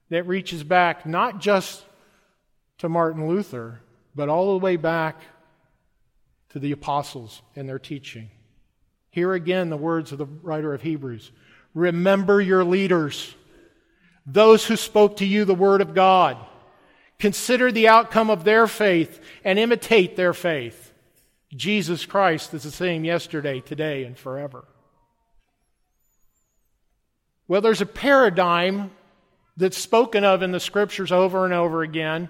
that 0.09 0.23
reaches 0.23 0.63
back 0.63 1.05
not 1.05 1.39
just 1.39 1.83
to 2.79 2.89
Martin 2.89 3.27
Luther, 3.27 3.81
but 4.15 4.29
all 4.29 4.53
the 4.53 4.63
way 4.63 4.75
back 4.75 5.21
to 6.49 6.59
the 6.59 6.71
apostles 6.71 7.41
and 7.55 7.69
their 7.69 7.77
teaching. 7.77 8.29
Here 9.11 9.33
again, 9.33 9.69
the 9.69 9.77
words 9.77 10.11
of 10.11 10.17
the 10.17 10.25
writer 10.25 10.73
of 10.73 10.81
Hebrews 10.81 11.31
Remember 11.75 12.41
your 12.41 12.63
leaders 12.63 13.35
those 14.25 14.65
who 14.65 14.75
spoke 14.75 15.17
to 15.17 15.25
you 15.25 15.45
the 15.45 15.55
word 15.55 15.81
of 15.81 15.95
God. 15.95 16.37
Consider 17.19 17.69
the 17.69 17.89
outcome 17.89 18.29
of 18.29 18.45
their 18.45 18.65
faith 18.65 19.21
and 19.43 19.59
imitate 19.59 20.15
their 20.15 20.33
faith. 20.33 20.93
Jesus 21.53 22.05
Christ 22.05 22.53
is 22.53 22.63
the 22.63 22.71
same 22.71 23.03
yesterday, 23.03 23.59
today, 23.59 24.05
and 24.05 24.17
forever. 24.17 24.65
Well, 27.47 27.61
there's 27.61 27.81
a 27.81 27.85
paradigm 27.85 28.91
that's 29.57 29.77
spoken 29.77 30.23
of 30.23 30.41
in 30.43 30.51
the 30.51 30.59
scriptures 30.59 31.11
over 31.11 31.43
and 31.43 31.53
over 31.53 31.81
again, 31.81 32.29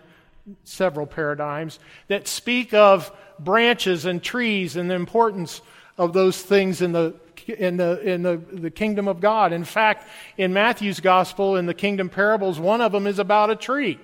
several 0.64 1.06
paradigms, 1.06 1.78
that 2.08 2.28
speak 2.28 2.74
of 2.74 3.12
branches 3.38 4.06
and 4.06 4.24
trees 4.24 4.76
and 4.76 4.90
the 4.90 4.96
importance 4.96 5.62
of 5.98 6.14
those 6.14 6.42
things 6.42 6.82
in 6.82 6.94
the 6.94 7.14
in 7.48 7.78
the, 7.78 8.00
in 8.02 8.22
the, 8.22 8.38
the 8.38 8.70
kingdom 8.70 9.08
of 9.08 9.22
God. 9.22 9.54
In 9.54 9.64
fact, 9.64 10.08
in 10.38 10.54
Matthew's 10.54 11.00
gospel, 11.00 11.56
in 11.56 11.66
the 11.66 11.74
kingdom 11.74 12.10
parables, 12.10 12.60
one 12.60 12.82
of 12.82 12.92
them 12.92 13.08
is 13.08 13.18
about 13.18 13.50
a 13.50 13.56
tree 13.56 13.98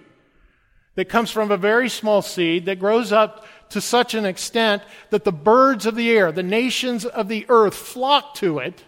that 0.96 1.10
comes 1.10 1.30
from 1.30 1.52
a 1.52 1.58
very 1.58 1.90
small 1.90 2.22
seed 2.22 2.66
that 2.66 2.80
grows 2.80 3.12
up 3.12 3.46
to 3.70 3.82
such 3.82 4.14
an 4.14 4.25
extent 4.25 4.82
that 5.10 5.24
the 5.24 5.32
birds 5.32 5.86
of 5.86 5.96
the 5.96 6.10
air, 6.10 6.32
the 6.32 6.44
nations 6.44 7.06
of 7.06 7.28
the 7.28 7.46
earth, 7.50 7.75
flock 7.75 8.34
to 8.36 8.60
it 8.60 8.84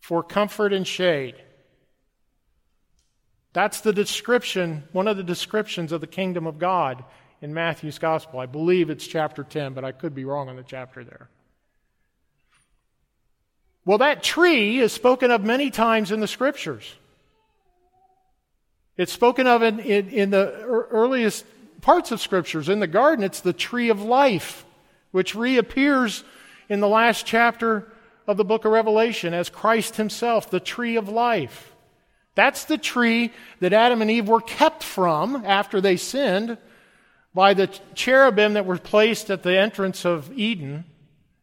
for 0.00 0.22
comfort 0.22 0.72
and 0.72 0.86
shade. 0.86 1.36
That's 3.52 3.80
the 3.80 3.92
description, 3.92 4.84
one 4.92 5.08
of 5.08 5.16
the 5.16 5.22
descriptions 5.22 5.92
of 5.92 6.00
the 6.00 6.06
kingdom 6.06 6.46
of 6.46 6.58
God 6.58 7.04
in 7.40 7.52
Matthew's 7.52 7.98
gospel. 7.98 8.40
I 8.40 8.46
believe 8.46 8.88
it's 8.88 9.06
chapter 9.06 9.44
10, 9.44 9.74
but 9.74 9.84
I 9.84 9.92
could 9.92 10.14
be 10.14 10.24
wrong 10.24 10.48
on 10.48 10.56
the 10.56 10.62
chapter 10.62 11.04
there. 11.04 11.28
Well, 13.84 13.98
that 13.98 14.22
tree 14.22 14.78
is 14.78 14.92
spoken 14.92 15.30
of 15.30 15.44
many 15.44 15.70
times 15.70 16.12
in 16.12 16.20
the 16.20 16.28
scriptures. 16.28 16.94
It's 18.96 19.12
spoken 19.12 19.46
of 19.46 19.62
in, 19.62 19.80
in, 19.80 20.08
in 20.10 20.30
the 20.30 20.52
earliest 20.62 21.44
parts 21.80 22.12
of 22.12 22.20
scriptures. 22.20 22.68
In 22.68 22.80
the 22.80 22.86
garden, 22.86 23.24
it's 23.24 23.40
the 23.40 23.52
tree 23.52 23.88
of 23.88 24.02
life, 24.02 24.64
which 25.10 25.34
reappears 25.34 26.24
in 26.68 26.80
the 26.80 26.88
last 26.88 27.26
chapter 27.26 27.90
of 28.26 28.36
the 28.36 28.44
book 28.44 28.64
of 28.64 28.72
Revelation 28.72 29.34
as 29.34 29.48
Christ 29.48 29.96
Himself, 29.96 30.50
the 30.50 30.60
tree 30.60 30.96
of 30.96 31.08
life. 31.08 31.72
That's 32.34 32.64
the 32.64 32.78
tree 32.78 33.32
that 33.60 33.72
Adam 33.72 34.00
and 34.00 34.10
Eve 34.10 34.28
were 34.28 34.40
kept 34.40 34.82
from 34.82 35.42
after 35.44 35.80
they 35.80 35.96
sinned 35.96 36.56
by 37.34 37.54
the 37.54 37.66
cherubim 37.94 38.54
that 38.54 38.66
were 38.66 38.78
placed 38.78 39.30
at 39.30 39.42
the 39.42 39.58
entrance 39.58 40.04
of 40.04 40.32
Eden. 40.38 40.84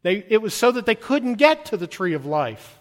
They, 0.03 0.23
it 0.29 0.41
was 0.41 0.53
so 0.53 0.71
that 0.71 0.85
they 0.85 0.95
couldn't 0.95 1.35
get 1.35 1.65
to 1.65 1.77
the 1.77 1.87
tree 1.87 2.13
of 2.13 2.25
life. 2.25 2.79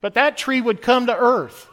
But 0.00 0.14
that 0.14 0.36
tree 0.36 0.60
would 0.60 0.82
come 0.82 1.06
to 1.06 1.16
earth 1.16 1.68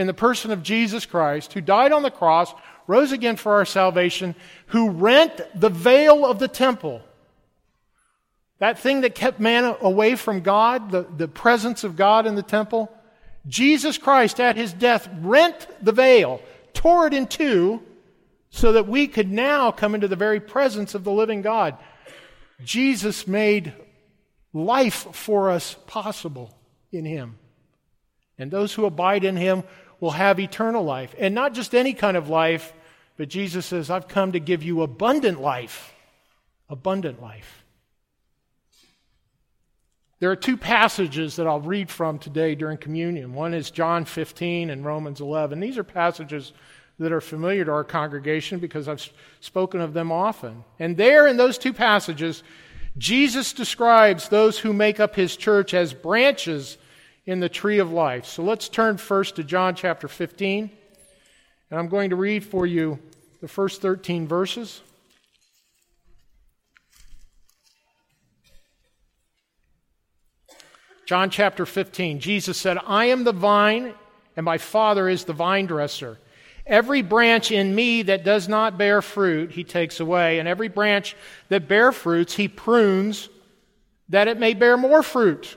in 0.00 0.06
the 0.06 0.14
person 0.14 0.50
of 0.50 0.62
Jesus 0.62 1.04
Christ, 1.04 1.52
who 1.52 1.60
died 1.60 1.92
on 1.92 2.02
the 2.02 2.10
cross, 2.10 2.54
rose 2.86 3.12
again 3.12 3.36
for 3.36 3.56
our 3.56 3.66
salvation, 3.66 4.34
who 4.68 4.88
rent 4.88 5.38
the 5.54 5.68
veil 5.68 6.24
of 6.24 6.38
the 6.38 6.48
temple. 6.48 7.02
That 8.60 8.78
thing 8.78 9.02
that 9.02 9.14
kept 9.14 9.40
man 9.40 9.76
away 9.82 10.16
from 10.16 10.40
God, 10.40 10.90
the, 10.90 11.02
the 11.02 11.28
presence 11.28 11.84
of 11.84 11.96
God 11.96 12.24
in 12.24 12.34
the 12.34 12.42
temple, 12.42 12.90
Jesus 13.46 13.98
Christ 13.98 14.40
at 14.40 14.56
his 14.56 14.72
death 14.72 15.06
rent 15.20 15.68
the 15.82 15.92
veil, 15.92 16.40
tore 16.72 17.06
it 17.06 17.12
in 17.12 17.26
two, 17.26 17.82
so 18.48 18.72
that 18.72 18.88
we 18.88 19.06
could 19.06 19.30
now 19.30 19.70
come 19.70 19.94
into 19.94 20.08
the 20.08 20.16
very 20.16 20.40
presence 20.40 20.94
of 20.94 21.04
the 21.04 21.12
living 21.12 21.42
God. 21.42 21.76
Jesus 22.64 23.26
made 23.26 23.74
life 24.54 25.14
for 25.14 25.50
us 25.50 25.76
possible 25.86 26.56
in 26.90 27.04
him. 27.04 27.36
And 28.40 28.50
those 28.50 28.72
who 28.72 28.86
abide 28.86 29.22
in 29.22 29.36
him 29.36 29.64
will 30.00 30.12
have 30.12 30.40
eternal 30.40 30.82
life. 30.82 31.14
And 31.18 31.34
not 31.34 31.54
just 31.54 31.74
any 31.74 31.92
kind 31.92 32.16
of 32.16 32.28
life, 32.28 32.72
but 33.16 33.28
Jesus 33.28 33.66
says, 33.66 33.90
I've 33.90 34.08
come 34.08 34.32
to 34.32 34.40
give 34.40 34.62
you 34.62 34.82
abundant 34.82 35.40
life. 35.40 35.92
Abundant 36.68 37.20
life. 37.20 37.64
There 40.20 40.30
are 40.30 40.36
two 40.36 40.56
passages 40.56 41.36
that 41.36 41.46
I'll 41.46 41.60
read 41.60 41.90
from 41.90 42.18
today 42.18 42.54
during 42.54 42.76
communion. 42.76 43.32
One 43.32 43.54
is 43.54 43.70
John 43.70 44.04
15 44.04 44.68
and 44.68 44.84
Romans 44.84 45.20
11. 45.20 45.60
These 45.60 45.78
are 45.78 45.84
passages 45.84 46.52
that 46.98 47.12
are 47.12 47.22
familiar 47.22 47.64
to 47.64 47.72
our 47.72 47.84
congregation 47.84 48.58
because 48.58 48.86
I've 48.86 49.08
spoken 49.40 49.80
of 49.80 49.94
them 49.94 50.12
often. 50.12 50.64
And 50.78 50.98
there, 50.98 51.26
in 51.26 51.38
those 51.38 51.56
two 51.56 51.72
passages, 51.72 52.42
Jesus 52.98 53.54
describes 53.54 54.28
those 54.28 54.58
who 54.58 54.74
make 54.74 55.00
up 55.00 55.14
his 55.14 55.36
church 55.36 55.72
as 55.72 55.94
branches 55.94 56.76
in 57.26 57.40
the 57.40 57.48
tree 57.48 57.78
of 57.78 57.92
life. 57.92 58.26
So 58.26 58.42
let's 58.42 58.68
turn 58.68 58.96
first 58.96 59.36
to 59.36 59.44
John 59.44 59.74
chapter 59.74 60.08
15. 60.08 60.70
And 61.70 61.78
I'm 61.78 61.88
going 61.88 62.10
to 62.10 62.16
read 62.16 62.44
for 62.44 62.66
you 62.66 62.98
the 63.40 63.48
first 63.48 63.80
13 63.80 64.26
verses. 64.26 64.82
John 71.06 71.30
chapter 71.30 71.66
15, 71.66 72.20
Jesus 72.20 72.56
said, 72.56 72.78
I 72.86 73.06
am 73.06 73.24
the 73.24 73.32
vine, 73.32 73.94
and 74.36 74.44
my 74.44 74.58
Father 74.58 75.08
is 75.08 75.24
the 75.24 75.32
vine 75.32 75.66
dresser. 75.66 76.18
Every 76.66 77.02
branch 77.02 77.50
in 77.50 77.74
me 77.74 78.02
that 78.02 78.22
does 78.22 78.48
not 78.48 78.78
bear 78.78 79.02
fruit, 79.02 79.50
he 79.50 79.64
takes 79.64 79.98
away, 79.98 80.38
and 80.38 80.46
every 80.46 80.68
branch 80.68 81.16
that 81.48 81.66
bear 81.66 81.90
fruits, 81.90 82.34
he 82.36 82.46
prunes 82.46 83.28
that 84.08 84.28
it 84.28 84.38
may 84.38 84.54
bear 84.54 84.76
more 84.76 85.02
fruit. 85.02 85.56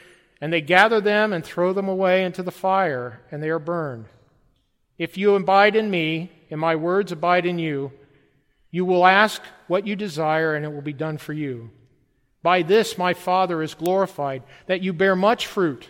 and 0.41 0.51
they 0.51 0.59
gather 0.59 0.99
them 0.99 1.31
and 1.31 1.45
throw 1.45 1.71
them 1.71 1.87
away 1.87 2.25
into 2.25 2.41
the 2.41 2.51
fire, 2.51 3.21
and 3.31 3.41
they 3.41 3.49
are 3.49 3.59
burned. 3.59 4.05
If 4.97 5.17
you 5.17 5.35
abide 5.35 5.75
in 5.75 5.89
me, 5.91 6.31
and 6.49 6.59
my 6.59 6.75
words 6.75 7.11
abide 7.11 7.45
in 7.45 7.59
you, 7.59 7.91
you 8.71 8.83
will 8.83 9.05
ask 9.05 9.41
what 9.67 9.85
you 9.85 9.95
desire, 9.95 10.55
and 10.55 10.65
it 10.65 10.73
will 10.73 10.81
be 10.81 10.93
done 10.93 11.17
for 11.19 11.33
you. 11.33 11.69
By 12.41 12.63
this 12.63 12.97
my 12.97 13.13
Father 13.13 13.61
is 13.61 13.75
glorified, 13.75 14.43
that 14.65 14.81
you 14.81 14.93
bear 14.93 15.15
much 15.15 15.45
fruit, 15.45 15.89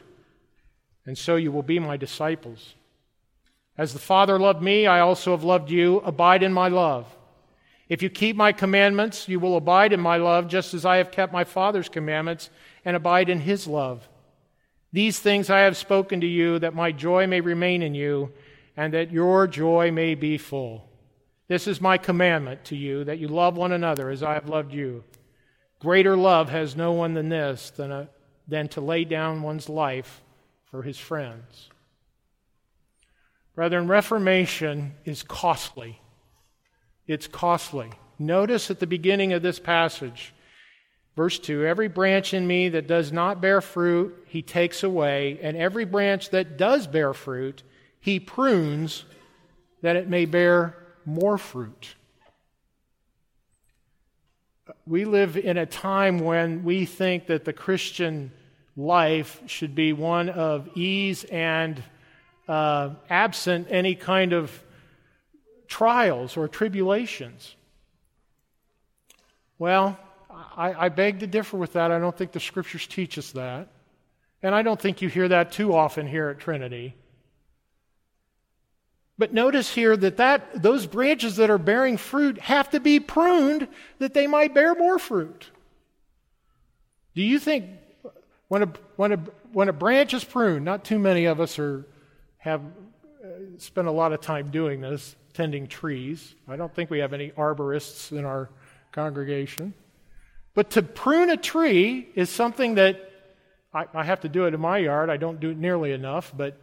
and 1.06 1.18
so 1.18 1.38
you 1.38 1.52
will 1.52 1.64
be 1.64 1.80
my 1.80 1.96
disciples. 1.96 2.76
As 3.78 3.94
the 3.94 4.00
Father 4.00 4.38
loved 4.38 4.62
me, 4.62 4.86
I 4.86 5.00
also 5.00 5.32
have 5.32 5.46
loved 5.46 5.72
you. 5.72 5.98
Abide 6.00 6.44
in 6.44 6.52
my 6.52 6.68
love. 6.68 7.08
If 7.88 8.04
you 8.04 8.10
keep 8.10 8.36
my 8.36 8.52
commandments, 8.52 9.28
you 9.28 9.40
will 9.40 9.58
abide 9.58 9.94
in 9.94 10.00
my 10.00 10.18
love, 10.18 10.48
just 10.48 10.74
as 10.74 10.86
I 10.86 10.98
have 10.98 11.12
kept 11.12 11.34
my 11.34 11.46
Father's 11.46 11.90
commandments 11.90 12.50
and 12.86 12.96
abide 12.96 13.30
in 13.30 13.40
his 13.40 13.66
love. 13.66 14.08
These 14.93 15.19
things 15.19 15.49
I 15.49 15.62
have 15.62 15.77
spoken 15.77 16.21
to 16.21 16.27
you, 16.27 16.60
that 16.60 16.73
my 16.73 16.91
joy 16.91 17.27
may 17.27 17.41
remain 17.41 17.82
in 17.82 17.95
you, 17.95 18.32
and 18.75 18.93
that 18.93 19.12
your 19.12 19.47
joy 19.47 19.91
may 19.91 20.15
be 20.15 20.38
full. 20.38 20.89
This 21.47 21.67
is 21.67 21.82
my 21.82 21.97
commandment 21.97 22.65
to 22.65 22.75
you, 22.75 23.04
that 23.06 23.19
you 23.19 23.27
love 23.27 23.58
one 23.58 23.71
another 23.71 24.10
as 24.10 24.23
I 24.23 24.34
have 24.34 24.49
loved 24.49 24.73
you. 24.73 25.04
Greater 25.80 26.15
love 26.15 26.49
has 26.49 26.75
no 26.75 26.91
one 26.91 27.13
than 27.13 27.30
this, 27.30 27.71
than, 27.71 27.91
a, 27.91 28.10
than 28.47 28.67
to 28.69 28.82
lay 28.82 29.04
down 29.04 29.41
one's 29.41 29.67
life 29.67 30.21
for 30.65 30.84
his 30.84 30.97
friends. 30.97 31.69
Brethren, 33.56 33.88
Reformation 33.88 34.95
is 35.04 35.23
costly. 35.23 35.99
It's 37.08 37.27
costly. 37.27 37.91
Notice 38.17 38.71
at 38.71 38.80
the 38.80 38.88
beginning 38.88 39.34
of 39.34 39.41
this 39.41 39.60
passage, 39.60 40.34
verse 41.15 41.39
2 41.39 41.65
Every 41.65 41.88
branch 41.88 42.34
in 42.34 42.45
me 42.47 42.69
that 42.69 42.88
does 42.88 43.12
not 43.12 43.41
bear 43.41 43.62
fruit, 43.62 44.26
he 44.28 44.41
takes 44.41 44.84
away, 44.84 45.39
and 45.41 45.58
every 45.58 45.86
branch 45.86 46.30
that 46.30 46.58
does 46.58 46.88
bear 46.88 47.13
fruit, 47.13 47.63
he 48.00 48.19
prunes 48.19 49.06
that 49.82 49.95
it 49.95 50.08
may 50.08 50.26
bear 50.26 50.76
more 51.06 51.38
fruit. 51.38 51.95
We 54.86 55.06
live 55.06 55.38
in 55.38 55.58
a 55.58 55.65
time 55.65 56.19
when 56.19 56.63
we 56.63 56.86
think 56.86 57.28
that 57.28 57.45
the 57.45 57.54
Christian 57.54 58.32
life 58.76 59.41
should 59.45 59.76
be 59.76 59.93
one 59.93 60.30
of 60.30 60.69
ease 60.76 61.24
and 61.26 61.82
uh, 62.47 62.91
absent 63.10 63.67
any 63.69 63.95
kind 63.95 64.34
of 64.34 64.63
trials 65.67 66.38
or 66.38 66.47
tribulations. 66.47 67.56
Well, 69.58 69.97
I, 70.56 70.86
I 70.86 70.89
beg 70.89 71.19
to 71.19 71.27
differ 71.27 71.58
with 71.58 71.73
that. 71.73 71.91
I 71.91 71.99
don't 71.99 72.17
think 72.17 72.32
the 72.32 72.39
scriptures 72.39 72.88
teach 72.88 73.17
us 73.17 73.32
that. 73.32 73.67
And 74.43 74.56
I 74.56 74.62
don't 74.62 74.80
think 74.80 75.01
you 75.01 75.10
hear 75.10 75.27
that 75.27 75.51
too 75.51 75.73
often 75.73 76.08
here 76.08 76.30
at 76.30 76.39
Trinity. 76.39 76.95
But 79.17 79.34
notice 79.34 79.71
here 79.73 79.95
that, 79.97 80.17
that 80.17 80.63
those 80.63 80.88
branches 80.88 81.36
that 81.36 81.49
are 81.51 81.60
bearing 81.60 81.97
fruit 81.97 82.39
have 82.39 82.71
to 82.71 82.80
be 82.80 82.99
pruned 82.99 83.67
that 83.99 84.13
they 84.13 84.25
might 84.25 84.54
bear 84.54 84.73
more 84.73 84.97
fruit. 84.97 85.49
Do 87.13 87.21
you 87.21 87.38
think 87.38 87.65
when 88.47 88.63
a, 88.63 88.73
when 88.95 89.12
a, 89.12 89.19
when 89.54 89.69
a 89.69 89.73
branch 89.73 90.13
is 90.13 90.23
pruned, 90.23 90.65
not 90.65 90.84
too 90.84 90.97
many 90.97 91.25
of 91.25 91.39
us 91.39 91.60
are 91.60 91.86
have 92.41 92.62
uh, 93.23 93.27
spent 93.60 93.88
a 93.88 93.91
lot 93.91 94.12
of 94.13 94.19
time 94.19 94.49
doing 94.49 94.82
this, 94.82 95.15
tending 95.34 95.67
trees. 95.67 96.34
I 96.47 96.56
don't 96.56 96.73
think 96.73 96.89
we 96.89 96.97
have 96.97 97.13
any 97.13 97.30
arborists 97.32 98.12
in 98.12 98.25
our 98.25 98.49
congregation. 98.91 99.75
But 100.54 100.72
to 100.72 100.82
prune 100.82 101.30
a 101.30 101.38
tree 101.38 102.10
is 102.16 102.30
something 102.30 102.76
that 102.76 103.10
I, 103.74 103.86
I, 103.94 104.04
have 104.04 104.22
to 104.22 104.30
do 104.30 104.46
it 104.46 104.54
in 104.54 104.60
my 104.60 104.80
yard. 104.80 105.10
I 105.10 105.18
don't 105.18 105.40
do 105.40 105.50
it 105.50 105.58
nearly 105.58 105.94
enough, 105.94 106.34
but 106.36 106.60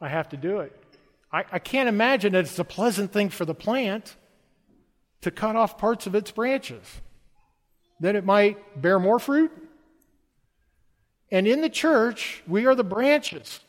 I 0.00 0.08
have 0.08 0.28
to 0.28 0.36
do 0.36 0.60
it. 0.60 0.72
I, 1.32 1.44
I 1.50 1.58
can't 1.58 1.88
imagine 1.88 2.32
that 2.34 2.44
it's 2.44 2.58
a 2.58 2.64
pleasant 2.64 3.12
thing 3.12 3.30
for 3.30 3.44
the 3.44 3.54
plant 3.54 4.14
to 5.22 5.30
cut 5.30 5.56
off 5.56 5.76
parts 5.76 6.06
of 6.06 6.14
its 6.14 6.30
branches. 6.30 7.00
that 8.00 8.14
it 8.14 8.24
might 8.24 8.80
bear 8.80 8.98
more 8.98 9.18
fruit? 9.18 9.50
And 11.32 11.48
in 11.48 11.62
the 11.62 11.68
church, 11.68 12.42
we 12.46 12.66
are 12.66 12.74
the 12.74 12.84
branches. 12.84 13.60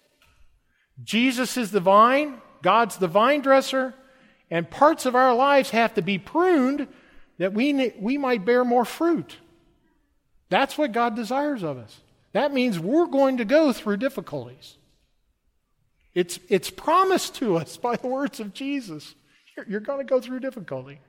Jesus 1.03 1.57
is 1.57 1.71
the 1.71 1.79
vine, 1.79 2.41
God's 2.61 2.97
the 2.97 3.07
vine 3.07 3.41
dresser, 3.41 3.95
and 4.51 4.69
parts 4.69 5.05
of 5.05 5.15
our 5.15 5.33
lives 5.33 5.71
have 5.71 5.93
to 5.95 6.01
be 6.01 6.19
pruned 6.19 6.87
that 7.37 7.53
we, 7.53 7.93
we 7.99 8.17
might 8.17 8.45
bear 8.45 8.63
more 8.63 8.85
fruit. 8.85 9.37
That's 10.49 10.77
what 10.77 10.91
God 10.91 11.15
desires 11.15 11.63
of 11.63 11.77
us. 11.77 11.99
That 12.33 12.53
means 12.53 12.79
we're 12.79 13.07
going 13.07 13.37
to 13.37 13.45
go 13.45 13.73
through 13.73 13.97
difficulties. 13.97 14.75
It's, 16.13 16.39
it's 16.49 16.69
promised 16.69 17.35
to 17.35 17.57
us 17.57 17.77
by 17.87 17.95
the 17.95 18.07
words 18.07 18.39
of 18.39 18.53
Jesus. 18.53 19.15
You're, 19.55 19.65
you're 19.67 19.79
going 19.79 19.99
to 19.99 20.09
go 20.09 20.19
through 20.19 20.39
difficulty. 20.39 20.99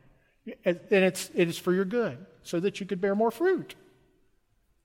And 0.65 0.81
it's, 0.91 1.31
it 1.35 1.49
is 1.49 1.59
for 1.59 1.75
your 1.75 1.85
good, 1.85 2.25
so 2.43 2.59
that 2.61 2.81
you 2.81 2.87
could 2.87 3.01
bear 3.01 3.15
more 3.15 3.31
fruit 3.31 3.75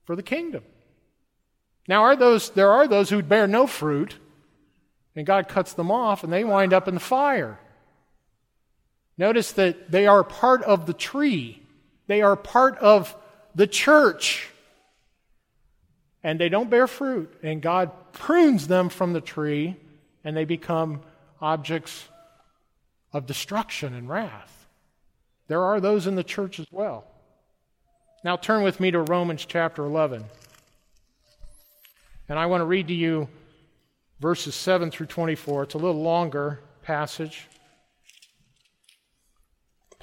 for 0.04 0.14
the 0.14 0.22
kingdom. 0.22 0.62
Now, 1.88 2.02
are 2.02 2.16
those, 2.16 2.50
there 2.50 2.70
are 2.70 2.86
those 2.86 3.10
who 3.10 3.22
bear 3.22 3.46
no 3.46 3.66
fruit, 3.66 4.18
and 5.16 5.26
God 5.26 5.48
cuts 5.48 5.72
them 5.72 5.90
off, 5.90 6.24
and 6.24 6.32
they 6.32 6.44
wind 6.44 6.72
up 6.72 6.88
in 6.88 6.94
the 6.94 7.00
fire. 7.00 7.58
Notice 9.16 9.52
that 9.52 9.90
they 9.90 10.06
are 10.06 10.24
part 10.24 10.62
of 10.62 10.86
the 10.86 10.92
tree, 10.92 11.62
they 12.06 12.20
are 12.20 12.36
part 12.36 12.76
of 12.78 13.14
the 13.54 13.66
church. 13.66 14.48
And 16.22 16.40
they 16.40 16.48
don't 16.48 16.70
bear 16.70 16.86
fruit, 16.86 17.34
and 17.42 17.60
God 17.60 17.90
prunes 18.12 18.66
them 18.66 18.88
from 18.88 19.12
the 19.12 19.20
tree, 19.20 19.76
and 20.24 20.34
they 20.36 20.46
become 20.46 21.02
objects 21.40 22.08
of 23.12 23.26
destruction 23.26 23.94
and 23.94 24.08
wrath. 24.08 24.66
There 25.48 25.62
are 25.62 25.80
those 25.80 26.06
in 26.06 26.14
the 26.14 26.24
church 26.24 26.58
as 26.58 26.66
well. 26.70 27.04
Now 28.24 28.36
turn 28.36 28.62
with 28.62 28.80
me 28.80 28.90
to 28.90 29.00
Romans 29.00 29.44
chapter 29.44 29.84
11. 29.84 30.24
And 32.28 32.38
I 32.38 32.46
want 32.46 32.62
to 32.62 32.64
read 32.64 32.88
to 32.88 32.94
you 32.94 33.28
verses 34.18 34.54
7 34.54 34.90
through 34.90 35.06
24. 35.06 35.64
It's 35.64 35.74
a 35.74 35.78
little 35.78 36.02
longer 36.02 36.60
passage. 36.82 37.46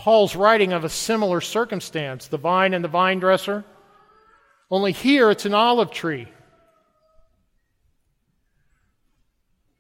Paul's 0.01 0.35
writing 0.35 0.73
of 0.73 0.83
a 0.83 0.89
similar 0.89 1.41
circumstance 1.41 2.25
the 2.25 2.37
vine 2.37 2.73
and 2.73 2.83
the 2.83 2.89
vine 2.89 3.19
dresser. 3.19 3.63
Only 4.71 4.93
here 4.93 5.29
it's 5.29 5.45
an 5.45 5.53
olive 5.53 5.91
tree. 5.91 6.27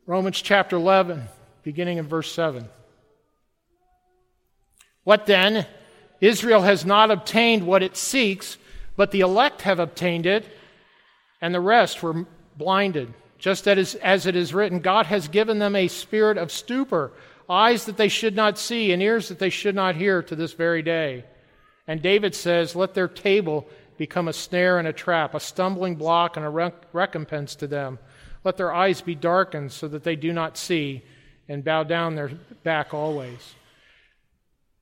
Romans 0.05 0.39
chapter 0.39 0.75
11, 0.75 1.23
beginning 1.63 1.97
in 1.97 2.07
verse 2.07 2.31
7. 2.31 2.69
What 5.05 5.25
then? 5.25 5.65
Israel 6.19 6.61
has 6.61 6.85
not 6.85 7.09
obtained 7.09 7.65
what 7.65 7.81
it 7.81 7.97
seeks, 7.97 8.59
but 8.95 9.09
the 9.09 9.21
elect 9.21 9.63
have 9.63 9.79
obtained 9.79 10.27
it, 10.27 10.45
and 11.41 11.51
the 11.51 11.59
rest 11.59 12.03
were 12.03 12.27
blinded. 12.55 13.11
Just 13.39 13.67
as, 13.67 13.95
as 13.95 14.27
it 14.27 14.35
is 14.35 14.53
written, 14.53 14.81
God 14.81 15.07
has 15.07 15.27
given 15.27 15.57
them 15.57 15.75
a 15.75 15.87
spirit 15.87 16.37
of 16.37 16.51
stupor 16.51 17.11
eyes 17.51 17.85
that 17.85 17.97
they 17.97 18.07
should 18.07 18.35
not 18.35 18.57
see, 18.57 18.91
and 18.91 19.01
ears 19.01 19.27
that 19.27 19.39
they 19.39 19.49
should 19.49 19.75
not 19.75 19.95
hear 19.95 20.23
to 20.23 20.35
this 20.35 20.53
very 20.53 20.81
day. 20.81 21.25
And 21.87 22.01
David 22.01 22.33
says, 22.33 22.75
Let 22.75 22.93
their 22.93 23.07
table 23.07 23.67
become 23.97 24.27
a 24.27 24.33
snare 24.33 24.79
and 24.79 24.87
a 24.87 24.93
trap, 24.93 25.35
a 25.35 25.39
stumbling 25.39 25.95
block 25.95 26.37
and 26.37 26.45
a 26.45 26.49
rec- 26.49 26.85
recompense 26.93 27.55
to 27.55 27.67
them. 27.67 27.99
Let 28.43 28.57
their 28.57 28.73
eyes 28.73 29.01
be 29.01 29.13
darkened 29.13 29.71
so 29.71 29.87
that 29.89 30.03
they 30.03 30.15
do 30.15 30.33
not 30.33 30.57
see, 30.57 31.03
and 31.49 31.63
bow 31.63 31.83
down 31.83 32.15
their 32.15 32.29
back 32.63 32.93
always. 32.93 33.55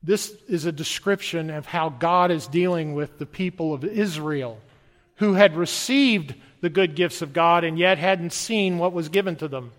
This 0.02 0.34
is 0.48 0.64
a 0.64 0.72
description 0.72 1.50
of 1.50 1.66
how 1.66 1.90
God 1.90 2.30
is 2.30 2.46
dealing 2.46 2.94
with 2.94 3.18
the 3.18 3.26
people 3.26 3.74
of 3.74 3.84
Israel 3.84 4.58
who 5.16 5.34
had 5.34 5.54
received 5.54 6.34
the 6.62 6.70
good 6.70 6.94
gifts 6.94 7.20
of 7.20 7.34
God 7.34 7.64
and 7.64 7.78
yet 7.78 7.98
hadn't 7.98 8.32
seen 8.32 8.78
what 8.78 8.94
was 8.94 9.10
given 9.10 9.36
to 9.36 9.48
them. 9.48 9.72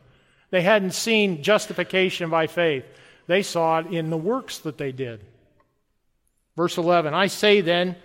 They 0.52 0.62
hadn't 0.62 0.92
seen 0.92 1.42
justification 1.42 2.30
by 2.30 2.48
faith, 2.48 2.86
they 3.28 3.42
saw 3.42 3.80
it 3.80 3.88
in 3.88 4.10
the 4.10 4.18
works 4.18 4.60
that 4.60 4.78
they 4.78 4.92
did. 4.92 5.26
Verse 6.56 6.78
11 6.78 7.14
I 7.14 7.28
say 7.28 7.62
then, 7.62 7.96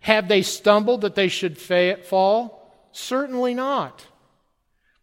have 0.00 0.28
they 0.28 0.42
stumbled 0.42 1.02
that 1.02 1.14
they 1.14 1.28
should 1.28 1.56
fall? 1.56 2.58
Certainly 2.90 3.54
not. 3.54 4.04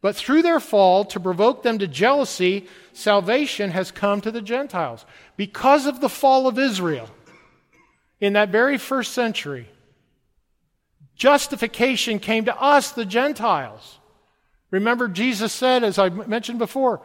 But 0.02 0.16
through 0.16 0.44
their 0.44 0.60
fall, 0.60 1.06
to 1.06 1.20
provoke 1.20 1.64
them 1.64 1.80
to 1.80 1.88
jealousy, 1.88 2.68
salvation 2.94 3.72
has 3.72 3.92
come 3.92 4.22
to 4.22 4.32
the 4.32 4.42
Gentiles. 4.42 5.06
Because 5.36 5.86
of 5.86 6.00
the 6.00 6.10
fall 6.10 6.48
of 6.48 6.60
Israel, 6.60 7.10
in 8.20 8.34
that 8.34 8.50
very 8.50 8.78
first 8.78 9.14
century, 9.14 9.68
justification 11.16 12.20
came 12.20 12.46
to 12.46 12.62
us, 12.62 12.92
the 12.92 13.06
Gentiles. 13.06 13.99
Remember, 14.72 15.08
Jesus 15.08 15.52
said, 15.52 15.84
as 15.84 15.98
I 15.98 16.10
mentioned 16.10 16.60
before, 16.60 17.02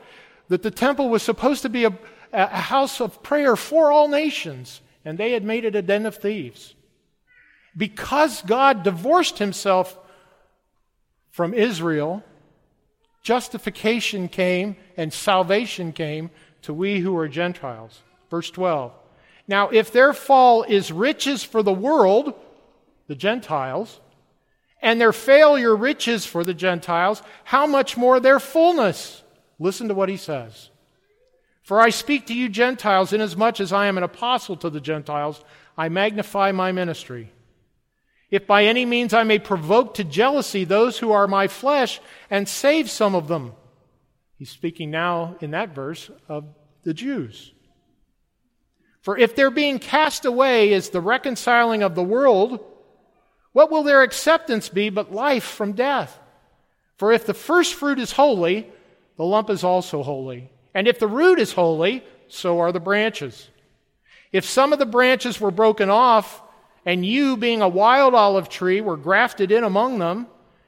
that 0.49 0.63
the 0.63 0.71
temple 0.71 1.09
was 1.09 1.23
supposed 1.23 1.63
to 1.63 1.69
be 1.69 1.85
a, 1.85 1.99
a 2.33 2.47
house 2.47 3.01
of 3.01 3.23
prayer 3.23 3.57
for 3.57 3.91
all 3.91 4.09
nations, 4.09 4.81
and 5.05 5.17
they 5.17 5.33
had 5.33 5.45
made 5.45 5.65
it 5.65 5.75
a 5.75 5.83
den 5.83 6.07
of 6.07 6.17
thieves. 6.17 6.75
Because 7.77 8.43
God 8.43 8.83
divorced 8.83 9.39
himself 9.39 9.99
from 11.31 11.55
Israel, 11.55 12.23
justification 13.23 14.29
came 14.29 14.77
and 14.97 15.13
salvation 15.13 15.93
came 15.93 16.31
to 16.63 16.73
we 16.73 17.01
who 17.01 17.17
are 17.17 17.29
Gentiles. 17.29 18.03
Verse 18.31 18.51
12. 18.51 18.93
Now, 19.49 19.69
if 19.71 19.91
their 19.91 20.13
fall 20.13 20.63
is 20.63 20.93
riches 20.93 21.43
for 21.43 21.63
the 21.63 21.73
world, 21.73 22.35
the 23.09 23.15
Gentiles, 23.15 24.01
and 24.85 25.01
their 25.01 25.15
failure 25.15 25.75
riches 25.75 26.27
for 26.27 26.45
the 26.45 26.53
Gentiles, 26.53 27.23
how 27.45 27.67
much 27.67 27.97
more 27.97 28.21
their 28.21 28.39
fullness? 28.39 29.23
Listen 29.59 29.89
to 29.89 29.95
what 29.95 30.11
he 30.11 30.19
says. 30.19 30.69
For 31.63 31.81
I 31.81 31.89
speak 31.89 32.27
to 32.27 32.35
you 32.35 32.51
Gentiles, 32.51 33.15
inasmuch 33.15 33.61
as 33.61 33.73
I 33.73 33.87
am 33.87 33.97
an 33.97 34.05
apostle 34.05 34.57
to 34.59 34.69
the 34.69 34.83
Gentiles, 34.83 35.43
I 35.79 35.89
magnify 35.89 36.53
my 36.53 36.71
ministry. 36.71 37.33
If 38.31 38.47
by 38.47 38.67
any 38.67 38.85
means 38.85 39.15
I 39.15 39.23
may 39.23 39.39
provoke 39.39 39.95
to 39.95 40.05
jealousy 40.05 40.65
those 40.65 40.99
who 40.99 41.13
are 41.13 41.27
my 41.27 41.49
flesh 41.49 41.99
and 42.29 42.47
save 42.47 42.91
some 42.91 43.15
of 43.15 43.27
them. 43.27 43.55
He's 44.37 44.51
speaking 44.51 44.91
now 44.91 45.37
in 45.41 45.53
that 45.53 45.75
verse 45.75 46.11
of 46.29 46.45
the 46.83 46.93
Jews. 46.93 47.55
For 49.01 49.17
if 49.17 49.35
their 49.35 49.51
being 49.51 49.79
cast 49.79 50.27
away 50.27 50.73
is 50.73 50.91
the 50.91 51.01
reconciling 51.01 51.83
of 51.83 51.95
the 51.95 52.03
world, 52.03 52.61
what 53.55 53.71
will 53.71 53.85
their 53.85 54.03
acceptance 54.03 54.69
be 54.69 54.91
but 54.91 55.13
life 55.13 55.45
from 55.45 55.73
death? 55.73 56.19
For 56.97 57.13
if 57.13 57.25
the 57.25 57.35
first 57.35 57.75
fruit 57.75 58.01
is 58.01 58.11
holy, 58.11 58.67
the 59.17 59.25
lump 59.25 59.49
is 59.49 59.63
also 59.63 60.03
holy. 60.03 60.51
And 60.75 60.89
if 60.89 60.99
the 60.99 61.07
root 61.07 61.39
is 61.39 61.53
holy, 61.53 62.05
so 62.27 62.59
are 62.59 62.73
the 62.73 62.81
branches. 62.81 63.49
If 64.33 64.45
some 64.45 64.73
of 64.73 64.81
the 64.81 64.87
branches 64.87 65.41
were 65.41 65.53
broken 65.53 65.89
off, 65.89 66.43
and 66.85 67.07
you, 67.07 67.37
being 67.37 67.63
a 67.63 67.69
wild 67.69 68.13
olive 68.13 68.49
tree, 68.49 68.81
were 68.81 68.97
grafted 68.97 69.53
in 69.53 69.63
among 69.63 70.01
them, 70.01 70.27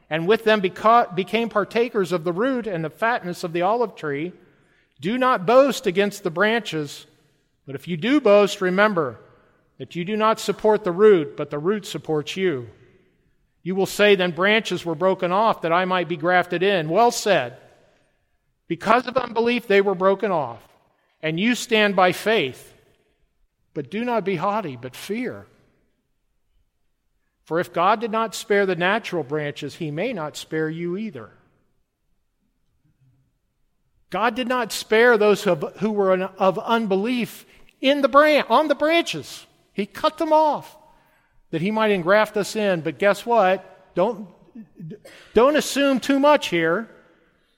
and 0.09 0.29
with 0.29 0.44
them 0.44 0.62
beca- 0.62 1.12
became 1.12 1.49
partakers 1.49 2.12
of 2.12 2.22
the 2.22 2.33
root 2.33 2.68
and 2.68 2.85
the 2.85 2.90
fatness 2.90 3.42
of 3.42 3.53
the 3.53 3.62
olive 3.62 3.96
tree, 3.96 4.33
do 5.01 5.18
not 5.18 5.44
boast 5.44 5.88
against 5.88 6.22
the 6.22 6.31
branches. 6.31 7.07
But 7.66 7.75
if 7.75 7.88
you 7.88 7.96
do 7.96 8.20
boast, 8.20 8.61
remember 8.61 9.18
that 9.79 9.96
you 9.96 10.05
do 10.05 10.16
not 10.16 10.38
support 10.38 10.85
the 10.85 10.92
root, 10.92 11.37
but 11.37 11.51
the 11.51 11.59
root 11.59 11.85
supports 11.85 12.37
you. 12.37 12.70
You 13.67 13.75
will 13.75 13.87
say, 13.87 14.15
then 14.15 14.31
branches 14.31 14.87
were 14.87 14.95
broken 14.95 15.33
off 15.33 15.63
that 15.63 15.73
I 15.73 15.87
might 15.87 16.09
be 16.09 16.17
grafted 16.17 16.63
in. 16.63 16.89
Well 16.89 17.11
said. 17.11 17.57
Because 18.69 19.09
of 19.09 19.17
unbelief, 19.17 19.67
they 19.67 19.81
were 19.81 19.97
broken 19.97 20.31
off. 20.31 20.63
And 21.21 21.41
you 21.41 21.57
stand 21.57 21.97
by 21.97 22.13
faith. 22.13 22.73
But 23.75 23.91
do 23.91 24.05
not 24.05 24.25
be 24.25 24.37
haughty, 24.37 24.77
but 24.77 24.95
fear. 24.95 25.47
For 27.43 27.59
if 27.59 27.73
God 27.73 28.01
did 28.01 28.13
not 28.13 28.37
spare 28.37 28.67
the 28.67 28.77
natural 28.77 29.25
branches, 29.25 29.75
he 29.75 29.91
may 29.91 30.13
not 30.13 30.37
spare 30.37 30.71
you 30.71 30.97
either. 30.97 31.31
God 34.11 34.37
did 34.37 34.47
not 34.47 34.71
spare 34.71 35.19
those 35.19 35.43
who 35.43 35.91
were 35.91 36.13
of 36.17 36.57
unbelief 36.61 37.45
in 37.81 38.01
the 38.01 38.09
branch, 38.09 38.47
on 38.49 38.69
the 38.69 38.77
branches. 38.77 39.45
He 39.73 39.87
cut 39.87 40.19
them 40.19 40.33
off 40.33 40.77
that 41.57 41.62
he 41.62 41.71
might 41.71 41.90
engraft 41.90 42.37
us 42.37 42.55
in. 42.55 42.83
But 42.83 42.99
guess 42.99 43.25
what? 43.25 43.95
Don't, 43.95 44.29
don't 45.33 45.57
assume 45.57 46.01
too 46.01 46.21
much 46.21 46.49
here. 46.49 46.90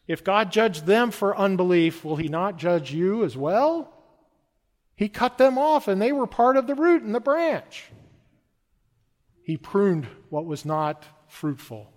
If 0.07 0.23
God 0.23 0.53
judged 0.53 0.87
them 0.87 1.11
for 1.11 1.37
unbelief, 1.37 2.05
will 2.05 2.15
he 2.15 2.29
not 2.29 2.59
judge 2.59 2.93
you 2.93 3.25
as 3.25 3.37
well? 3.37 3.93
He 4.95 5.09
cut 5.09 5.37
them 5.37 5.59
off 5.59 5.89
and 5.89 6.01
they 6.01 6.13
were 6.13 6.29
part 6.29 6.57
of 6.57 6.69
the 6.69 6.77
root 6.77 7.03
and 7.03 7.13
the 7.13 7.19
branch. 7.19 7.87
He 9.43 9.57
pruned 9.57 10.07
what 10.29 10.47
was 10.47 10.65
not 10.65 11.05
fruitful, 11.27 11.91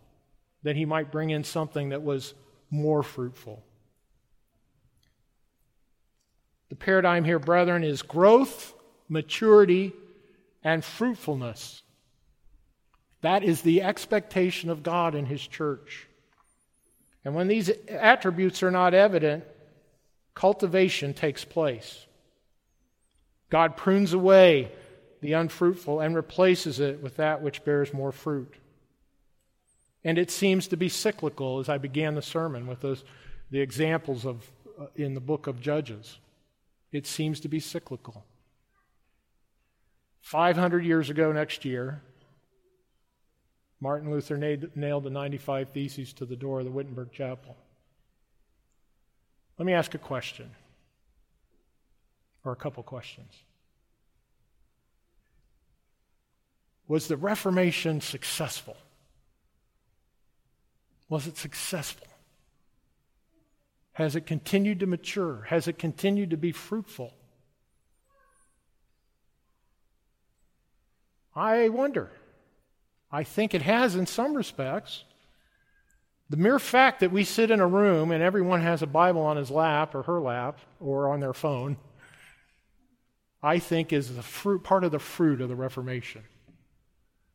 that 0.63 0.75
he 0.75 0.85
might 0.85 1.11
bring 1.11 1.29
in 1.29 1.43
something 1.43 1.89
that 1.89 2.01
was 2.01 2.33
more 2.71 3.03
fruitful. 3.03 3.63
The 6.69 6.75
paradigm 6.75 7.25
here, 7.25 7.37
brethren, 7.37 7.83
is 7.83 8.01
growth, 8.01 8.73
maturity, 9.07 9.93
and 10.63 10.83
fruitfulness. 10.83 11.80
That 13.21 13.43
is 13.43 13.61
the 13.61 13.83
expectation 13.83 14.69
of 14.69 14.83
God 14.83 15.15
in 15.15 15.25
His 15.25 15.45
church. 15.45 16.07
And 17.23 17.35
when 17.35 17.47
these 17.47 17.69
attributes 17.87 18.63
are 18.63 18.71
not 18.71 18.93
evident, 18.93 19.43
cultivation 20.33 21.13
takes 21.13 21.45
place. 21.45 22.05
God 23.49 23.77
prunes 23.77 24.13
away 24.13 24.71
the 25.21 25.33
unfruitful 25.33 25.99
and 25.99 26.15
replaces 26.15 26.79
it 26.79 27.01
with 27.01 27.17
that 27.17 27.41
which 27.43 27.63
bears 27.63 27.93
more 27.93 28.11
fruit. 28.11 28.55
And 30.03 30.17
it 30.17 30.31
seems 30.31 30.67
to 30.69 30.77
be 30.77 30.89
cyclical, 30.89 31.59
as 31.59 31.69
I 31.69 31.77
began 31.77 32.15
the 32.15 32.23
sermon 32.23 32.65
with 32.65 32.81
those, 32.81 33.03
the 33.51 33.61
examples 33.61 34.25
of, 34.25 34.49
uh, 34.79 34.87
in 34.95 35.13
the 35.13 35.19
book 35.19 35.45
of 35.45 35.61
Judges. 35.61 36.17
It 36.91 37.05
seems 37.05 37.39
to 37.41 37.47
be 37.47 37.59
cyclical. 37.59 38.25
500 40.21 40.83
years 40.83 41.11
ago 41.11 41.31
next 41.31 41.65
year, 41.65 42.01
Martin 43.81 44.11
Luther 44.11 44.37
nailed 44.37 45.03
the 45.03 45.09
95 45.09 45.69
Theses 45.69 46.13
to 46.13 46.25
the 46.25 46.35
door 46.35 46.59
of 46.59 46.65
the 46.65 46.71
Wittenberg 46.71 47.11
Chapel. 47.11 47.57
Let 49.57 49.65
me 49.65 49.73
ask 49.73 49.95
a 49.95 49.97
question, 49.97 50.51
or 52.45 52.51
a 52.51 52.55
couple 52.55 52.83
questions. 52.83 53.33
Was 56.87 57.07
the 57.07 57.17
Reformation 57.17 58.01
successful? 58.01 58.77
Was 61.09 61.25
it 61.25 61.37
successful? 61.37 62.07
Has 63.93 64.15
it 64.15 64.25
continued 64.25 64.79
to 64.81 64.85
mature? 64.85 65.47
Has 65.49 65.67
it 65.67 65.79
continued 65.79 66.29
to 66.29 66.37
be 66.37 66.51
fruitful? 66.51 67.13
I 71.35 71.69
wonder. 71.69 72.11
I 73.11 73.23
think 73.23 73.53
it 73.53 73.61
has 73.61 73.95
in 73.95 74.05
some 74.05 74.33
respects. 74.33 75.03
The 76.29 76.37
mere 76.37 76.59
fact 76.59 77.01
that 77.01 77.11
we 77.11 77.25
sit 77.25 77.51
in 77.51 77.59
a 77.59 77.67
room 77.67 78.11
and 78.11 78.23
everyone 78.23 78.61
has 78.61 78.81
a 78.81 78.87
Bible 78.87 79.21
on 79.21 79.35
his 79.35 79.51
lap 79.51 79.93
or 79.93 80.03
her 80.03 80.21
lap 80.21 80.59
or 80.79 81.09
on 81.09 81.19
their 81.19 81.33
phone, 81.33 81.77
I 83.43 83.59
think 83.59 83.91
is 83.91 84.15
the 84.15 84.21
fruit, 84.21 84.63
part 84.63 84.83
of 84.83 84.91
the 84.91 84.99
fruit 84.99 85.41
of 85.41 85.49
the 85.49 85.55
Reformation. 85.55 86.23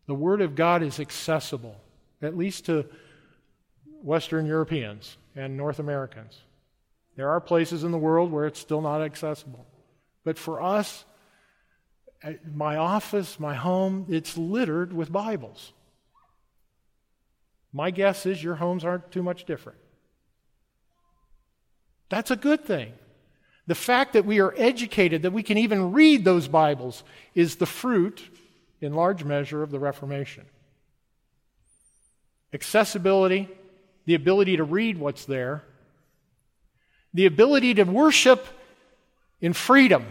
The 0.07 0.15
Word 0.15 0.41
of 0.41 0.55
God 0.55 0.83
is 0.83 0.99
accessible, 0.99 1.77
at 2.23 2.39
least 2.39 2.67
to 2.67 2.87
Western 4.03 4.47
Europeans 4.47 5.19
and 5.35 5.57
North 5.57 5.79
Americans. 5.79 6.39
There 7.17 7.29
are 7.29 7.41
places 7.41 7.85
in 7.85 7.93
the 7.93 7.99
world 7.99 8.31
where 8.31 8.47
it's 8.47 8.61
still 8.61 8.81
not 8.81 9.03
accessible. 9.03 9.67
But 10.25 10.39
for 10.39 10.63
us, 10.63 11.05
my 12.55 12.77
office, 12.77 13.39
my 13.39 13.55
home, 13.55 14.07
it's 14.09 14.37
littered 14.37 14.93
with 14.93 15.13
Bibles. 15.13 15.73
My 17.73 17.91
guess 17.91 18.27
is 18.27 18.43
your 18.43 18.57
homes 18.57 18.85
aren't 18.85 19.11
too 19.11 19.23
much 19.23 19.45
different. 19.45 19.79
That's 22.09 22.31
a 22.31 22.37
good 22.37 22.65
thing. 22.65 22.93
The 23.67 23.75
fact 23.75 24.13
that 24.13 24.25
we 24.25 24.41
are 24.41 24.55
educated, 24.57 25.23
that 25.23 25.33
we 25.33 25.43
can 25.43 25.59
even 25.59 25.93
read 25.93 26.25
those 26.25 26.47
Bibles, 26.47 27.03
is 27.35 27.57
the 27.57 27.67
fruit, 27.67 28.23
in 28.81 28.95
large 28.95 29.25
measure, 29.25 29.63
of 29.63 29.71
the 29.71 29.81
Reformation. 29.81 30.45
Accessibility, 32.53 33.49
the 34.05 34.15
ability 34.15 34.57
to 34.57 34.65
read 34.65 34.99
what's 34.99 35.25
there, 35.25 35.65
the 37.13 37.27
ability 37.27 37.75
to 37.75 37.85
worship 37.85 38.47
in 39.41 39.53
freedom. 39.53 40.07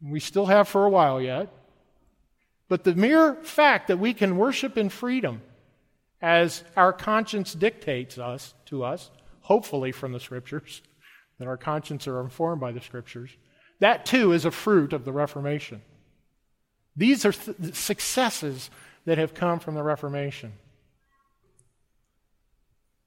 We 0.00 0.20
still 0.20 0.46
have 0.46 0.68
for 0.68 0.84
a 0.84 0.90
while 0.90 1.20
yet. 1.20 1.48
But 2.68 2.84
the 2.84 2.94
mere 2.94 3.34
fact 3.34 3.88
that 3.88 3.98
we 3.98 4.12
can 4.12 4.36
worship 4.36 4.76
in 4.76 4.88
freedom 4.88 5.42
as 6.20 6.64
our 6.76 6.92
conscience 6.92 7.52
dictates 7.52 8.18
us 8.18 8.54
to 8.66 8.82
us, 8.82 9.10
hopefully 9.42 9.92
from 9.92 10.12
the 10.12 10.20
scriptures, 10.20 10.82
that 11.38 11.48
our 11.48 11.56
conscience 11.56 12.06
are 12.08 12.20
informed 12.20 12.60
by 12.60 12.72
the 12.72 12.80
scriptures, 12.80 13.30
that 13.80 14.06
too 14.06 14.32
is 14.32 14.44
a 14.44 14.50
fruit 14.50 14.92
of 14.92 15.04
the 15.04 15.12
Reformation. 15.12 15.82
These 16.96 17.24
are 17.24 17.32
th- 17.32 17.74
successes 17.74 18.70
that 19.04 19.18
have 19.18 19.34
come 19.34 19.58
from 19.60 19.74
the 19.74 19.82
Reformation. 19.82 20.54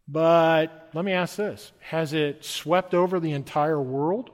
But 0.08 0.90
let 0.94 1.06
me 1.06 1.12
ask 1.12 1.36
this 1.36 1.72
Has 1.82 2.14
it 2.14 2.44
swept 2.46 2.94
over 2.94 3.20
the 3.20 3.32
entire 3.32 3.82
world? 3.82 4.32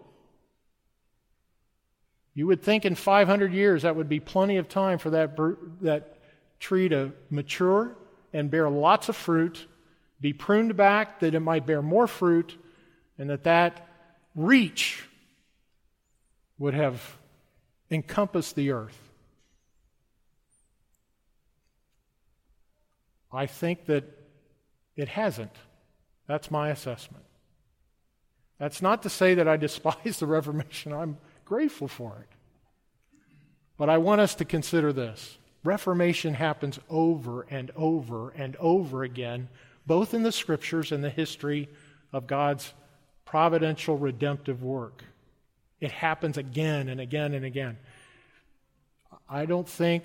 You 2.36 2.48
would 2.48 2.62
think 2.62 2.84
in 2.84 2.96
500 2.96 3.54
years 3.54 3.84
that 3.84 3.96
would 3.96 4.10
be 4.10 4.20
plenty 4.20 4.58
of 4.58 4.68
time 4.68 5.00
for 5.00 5.10
that, 5.12 5.38
that 5.82 6.18
tree 6.60 6.90
to 6.90 7.14
mature 7.30 7.96
and 8.34 8.52
bear 8.52 8.70
lots 8.70 9.08
of 9.08 9.16
fruit, 9.16 9.66
be 10.20 10.34
pruned 10.34 10.76
back 10.76 11.22
that 11.22 11.34
it 11.34 11.40
might 11.40 11.66
bear 11.66 11.82
more 11.82 12.08
fruit, 12.08 12.58
and 13.18 13.30
that 13.30 13.46
that 13.46 13.88
reach 14.36 15.06
would 16.58 16.74
have 16.74 17.18
encompassed 17.90 18.56
the 18.56 18.72
earth. 18.72 19.00
I 23.32 23.46
think 23.46 23.86
that 23.86 24.04
it 24.98 25.08
hasn't. 25.08 25.56
That's 26.28 26.52
my 26.52 26.70
assessment. 26.70 27.24
That's 28.60 28.82
not 28.82 29.04
to 29.04 29.10
say 29.10 29.36
that 29.36 29.48
I 29.48 29.56
despise 29.68 30.20
the 30.20 30.26
Reformation. 30.26 30.92
I'm 30.92 31.18
grateful 31.46 31.88
for 31.88 32.18
it. 32.22 32.36
But 33.78 33.90
I 33.90 33.98
want 33.98 34.22
us 34.22 34.36
to 34.36 34.46
consider 34.46 34.92
this 34.92 35.38
Reformation 35.64 36.36
happens 36.36 36.80
over 36.90 37.48
and 37.50 37.72
over 37.76 38.30
and 38.30 38.56
over 38.58 39.04
again, 39.04 39.50
both 39.88 40.14
in 40.14 40.22
the 40.22 40.32
scriptures 40.32 40.92
and 40.92 41.04
the 41.04 41.10
history 41.10 41.70
of 42.14 42.28
God's 42.28 42.74
providential 43.26 43.98
redemptive 43.98 44.62
work. 44.62 45.04
It 45.82 45.92
happens 45.92 46.38
again 46.38 46.88
and 46.88 47.02
again 47.02 47.34
and 47.34 47.44
again. 47.44 47.78
I 49.28 49.46
don't 49.46 49.68
think 49.68 50.04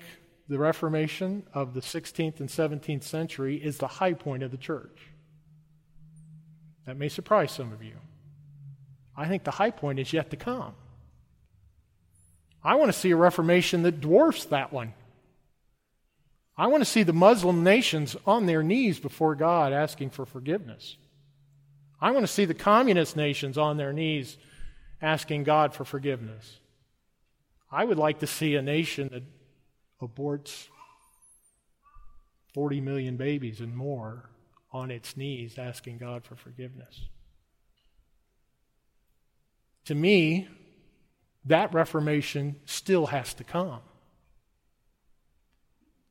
the 0.49 0.57
Reformation 0.57 1.43
of 1.53 1.75
the 1.75 1.81
16th 1.81 2.39
and 2.39 2.49
17th 2.49 3.03
century 3.03 3.55
is 3.55 3.77
the 3.77 3.87
high 3.87 4.13
point 4.13 4.41
of 4.41 4.49
the 4.49 4.57
church. 4.57 4.97
That 6.85 6.97
may 6.97 7.07
surprise 7.07 7.51
some 7.51 7.71
of 7.71 7.83
you. 7.83 7.93
I 9.15 9.27
think 9.27 9.43
the 9.43 9.51
high 9.51 9.71
point 9.71 9.99
is 9.99 10.11
yet 10.11 10.31
to 10.31 10.37
come. 10.37 10.73
I 12.63 12.75
want 12.75 12.91
to 12.91 12.97
see 12.97 13.11
a 13.11 13.15
Reformation 13.15 13.83
that 13.83 14.01
dwarfs 14.01 14.45
that 14.45 14.71
one. 14.71 14.93
I 16.57 16.67
want 16.67 16.81
to 16.81 16.89
see 16.89 17.03
the 17.03 17.13
Muslim 17.13 17.63
nations 17.63 18.15
on 18.27 18.45
their 18.45 18.61
knees 18.61 18.99
before 18.99 19.35
God 19.35 19.73
asking 19.73 20.11
for 20.11 20.25
forgiveness. 20.25 20.97
I 21.99 22.11
want 22.11 22.23
to 22.23 22.31
see 22.31 22.45
the 22.45 22.53
communist 22.53 23.15
nations 23.15 23.57
on 23.57 23.77
their 23.77 23.93
knees 23.93 24.37
asking 25.01 25.43
God 25.43 25.73
for 25.73 25.85
forgiveness. 25.85 26.59
I 27.71 27.85
would 27.85 27.97
like 27.97 28.19
to 28.19 28.27
see 28.27 28.55
a 28.55 28.61
nation 28.61 29.09
that 29.11 29.23
aborts 30.01 30.67
40 32.53 32.81
million 32.81 33.17
babies 33.17 33.61
and 33.61 33.75
more 33.75 34.29
on 34.73 34.91
its 34.91 35.15
knees 35.15 35.57
asking 35.57 35.97
God 35.97 36.23
for 36.23 36.35
forgiveness. 36.35 37.07
To 39.85 39.95
me, 39.95 40.47
that 41.45 41.73
reformation 41.73 42.57
still 42.65 43.07
has 43.07 43.33
to 43.35 43.43
come. 43.43 43.79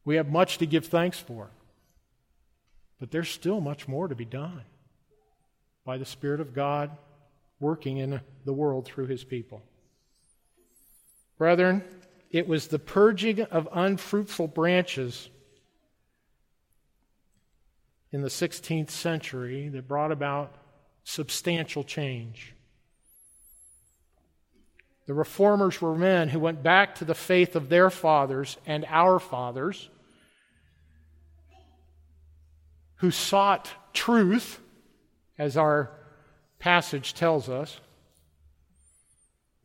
We 0.04 0.16
have 0.16 0.28
much 0.28 0.58
to 0.58 0.66
give 0.66 0.86
thanks 0.86 1.18
for, 1.18 1.50
but 2.98 3.10
there's 3.10 3.28
still 3.28 3.60
much 3.60 3.86
more 3.86 4.08
to 4.08 4.14
be 4.14 4.24
done 4.24 4.62
by 5.84 5.98
the 5.98 6.04
Spirit 6.04 6.40
of 6.40 6.54
God 6.54 6.90
working 7.60 7.98
in 7.98 8.20
the 8.44 8.52
world 8.52 8.86
through 8.86 9.06
his 9.06 9.22
people. 9.22 9.62
Brethren, 11.38 11.84
it 12.30 12.48
was 12.48 12.68
the 12.68 12.78
purging 12.78 13.42
of 13.42 13.68
unfruitful 13.72 14.48
branches 14.48 15.28
in 18.12 18.22
the 18.22 18.28
16th 18.28 18.90
century 18.90 19.68
that 19.68 19.86
brought 19.86 20.12
about 20.12 20.54
substantial 21.04 21.84
change. 21.84 22.54
The 25.10 25.14
reformers 25.14 25.82
were 25.82 25.96
men 25.96 26.28
who 26.28 26.38
went 26.38 26.62
back 26.62 26.94
to 26.94 27.04
the 27.04 27.16
faith 27.16 27.56
of 27.56 27.68
their 27.68 27.90
fathers 27.90 28.56
and 28.64 28.86
our 28.88 29.18
fathers, 29.18 29.88
who 32.98 33.10
sought 33.10 33.72
truth, 33.92 34.60
as 35.36 35.56
our 35.56 35.90
passage 36.60 37.14
tells 37.14 37.48
us. 37.48 37.80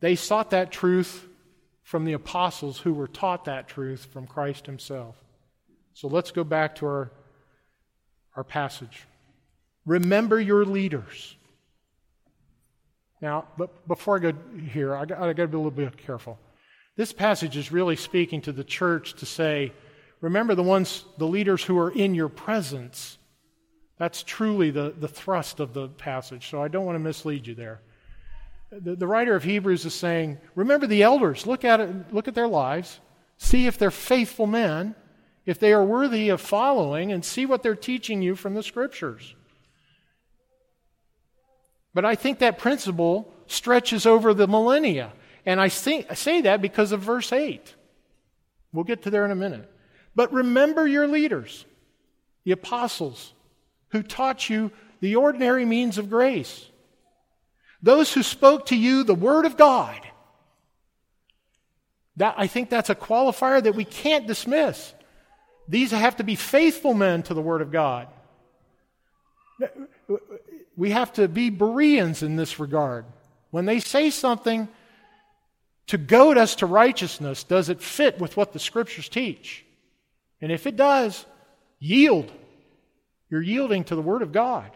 They 0.00 0.16
sought 0.16 0.50
that 0.50 0.72
truth 0.72 1.28
from 1.84 2.06
the 2.06 2.14
apostles 2.14 2.80
who 2.80 2.92
were 2.92 3.06
taught 3.06 3.44
that 3.44 3.68
truth 3.68 4.04
from 4.06 4.26
Christ 4.26 4.66
Himself. 4.66 5.14
So 5.94 6.08
let's 6.08 6.32
go 6.32 6.42
back 6.42 6.74
to 6.76 6.86
our, 6.86 7.12
our 8.34 8.42
passage. 8.42 9.04
Remember 9.84 10.40
your 10.40 10.64
leaders. 10.64 11.35
Now, 13.20 13.46
but 13.56 13.86
before 13.88 14.16
I 14.16 14.18
go 14.18 14.32
here, 14.70 14.94
I 14.94 15.04
got, 15.04 15.18
I 15.18 15.32
got 15.32 15.42
to 15.42 15.48
be 15.48 15.56
a 15.56 15.58
little 15.58 15.70
bit 15.70 15.96
careful. 15.96 16.38
This 16.96 17.12
passage 17.12 17.56
is 17.56 17.72
really 17.72 17.96
speaking 17.96 18.40
to 18.42 18.52
the 18.52 18.64
church 18.64 19.14
to 19.14 19.26
say, 19.26 19.72
Remember 20.20 20.54
the 20.54 20.62
ones, 20.62 21.04
the 21.18 21.26
leaders 21.26 21.62
who 21.62 21.78
are 21.78 21.90
in 21.90 22.14
your 22.14 22.28
presence. 22.28 23.18
That's 23.98 24.22
truly 24.22 24.70
the, 24.70 24.94
the 24.98 25.08
thrust 25.08 25.60
of 25.60 25.74
the 25.74 25.88
passage, 25.88 26.50
so 26.50 26.62
I 26.62 26.68
don't 26.68 26.84
want 26.84 26.96
to 26.96 27.00
mislead 27.00 27.46
you 27.46 27.54
there. 27.54 27.80
The, 28.70 28.96
the 28.96 29.06
writer 29.06 29.36
of 29.36 29.44
Hebrews 29.44 29.84
is 29.84 29.94
saying, 29.94 30.38
remember 30.54 30.86
the 30.86 31.02
elders, 31.02 31.46
look 31.46 31.64
at 31.64 31.80
it, 31.80 32.12
look 32.12 32.28
at 32.28 32.34
their 32.34 32.48
lives, 32.48 32.98
see 33.38 33.66
if 33.66 33.78
they're 33.78 33.90
faithful 33.90 34.46
men, 34.46 34.94
if 35.44 35.58
they 35.60 35.72
are 35.72 35.84
worthy 35.84 36.30
of 36.30 36.40
following, 36.40 37.12
and 37.12 37.24
see 37.24 37.46
what 37.46 37.62
they're 37.62 37.76
teaching 37.76 38.22
you 38.22 38.34
from 38.34 38.54
the 38.54 38.62
scriptures. 38.62 39.35
But 41.96 42.04
I 42.04 42.14
think 42.14 42.40
that 42.40 42.58
principle 42.58 43.32
stretches 43.46 44.04
over 44.04 44.34
the 44.34 44.46
millennia. 44.46 45.14
And 45.46 45.58
I, 45.58 45.68
say 45.68 46.02
that 46.42 46.60
because 46.60 46.92
of 46.92 47.00
verse 47.00 47.32
8. 47.32 47.74
We'll 48.70 48.84
get 48.84 49.04
to 49.04 49.10
there 49.10 49.24
in 49.24 49.30
a 49.30 49.34
minute. 49.34 49.72
But 50.14 50.30
remember 50.30 50.86
your 50.86 51.08
leaders, 51.08 51.64
the 52.44 52.52
apostles, 52.52 53.32
who 53.92 54.02
taught 54.02 54.50
you 54.50 54.72
the 55.00 55.16
ordinary 55.16 55.64
means 55.64 55.96
of 55.96 56.10
grace, 56.10 56.68
those 57.80 58.12
who 58.12 58.22
spoke 58.22 58.66
to 58.66 58.76
you 58.76 59.02
the 59.02 59.14
Word 59.14 59.46
of 59.46 59.56
God. 59.56 59.98
That, 62.16 62.34
I 62.36 62.46
think 62.46 62.68
that's 62.68 62.90
a 62.90 62.94
qualifier 62.94 63.62
that 63.62 63.74
we 63.74 63.86
can't 63.86 64.26
dismiss. 64.26 64.92
These 65.66 65.92
have 65.92 66.16
to 66.16 66.24
be 66.24 66.34
faithful 66.34 66.92
men 66.92 67.22
to 67.22 67.32
the 67.32 67.40
Word 67.40 67.62
of 67.62 67.72
God. 67.72 68.08
We 70.76 70.90
have 70.90 71.12
to 71.14 71.26
be 71.26 71.50
Bereans 71.50 72.22
in 72.22 72.36
this 72.36 72.58
regard. 72.58 73.06
When 73.50 73.64
they 73.64 73.80
say 73.80 74.10
something 74.10 74.68
to 75.86 75.98
goad 75.98 76.36
us 76.36 76.56
to 76.56 76.66
righteousness, 76.66 77.44
does 77.44 77.68
it 77.68 77.80
fit 77.80 78.18
with 78.18 78.36
what 78.36 78.52
the 78.52 78.58
Scriptures 78.58 79.08
teach? 79.08 79.64
And 80.40 80.52
if 80.52 80.66
it 80.66 80.76
does, 80.76 81.24
yield. 81.78 82.30
You're 83.30 83.42
yielding 83.42 83.84
to 83.84 83.96
the 83.96 84.02
Word 84.02 84.22
of 84.22 84.32
God. 84.32 84.70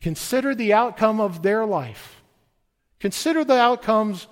Consider 0.00 0.54
the 0.54 0.72
outcome 0.72 1.20
of 1.20 1.42
their 1.42 1.64
life. 1.64 2.22
Consider 2.98 3.44
the 3.44 3.58
outcomes 3.58 4.26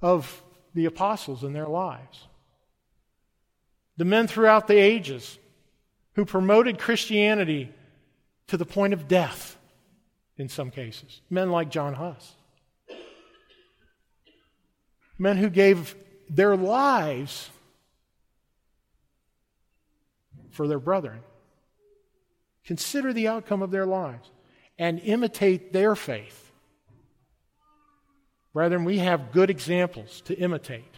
of 0.00 0.42
the 0.74 0.84
apostles 0.84 1.42
in 1.42 1.52
their 1.52 1.66
lives. 1.66 2.28
The 3.96 4.04
men 4.04 4.28
throughout 4.28 4.68
the 4.68 4.78
ages 4.78 5.38
who 6.14 6.24
promoted 6.24 6.78
Christianity 6.78 7.72
to 8.46 8.56
the 8.56 8.66
point 8.66 8.92
of 8.92 9.08
death 9.08 9.56
in 10.42 10.48
some 10.48 10.70
cases. 10.70 11.22
Men 11.30 11.50
like 11.50 11.70
John 11.70 11.94
Huss. 11.94 12.34
Men 15.18 15.36
who 15.36 15.48
gave 15.48 15.94
their 16.28 16.56
lives 16.56 17.48
for 20.50 20.66
their 20.66 20.80
brethren. 20.80 21.20
Consider 22.64 23.12
the 23.12 23.28
outcome 23.28 23.62
of 23.62 23.70
their 23.70 23.86
lives 23.86 24.28
and 24.78 24.98
imitate 25.00 25.72
their 25.72 25.94
faith. 25.94 26.50
Brethren, 28.52 28.84
we 28.84 28.98
have 28.98 29.32
good 29.32 29.48
examples 29.48 30.22
to 30.22 30.36
imitate. 30.36 30.94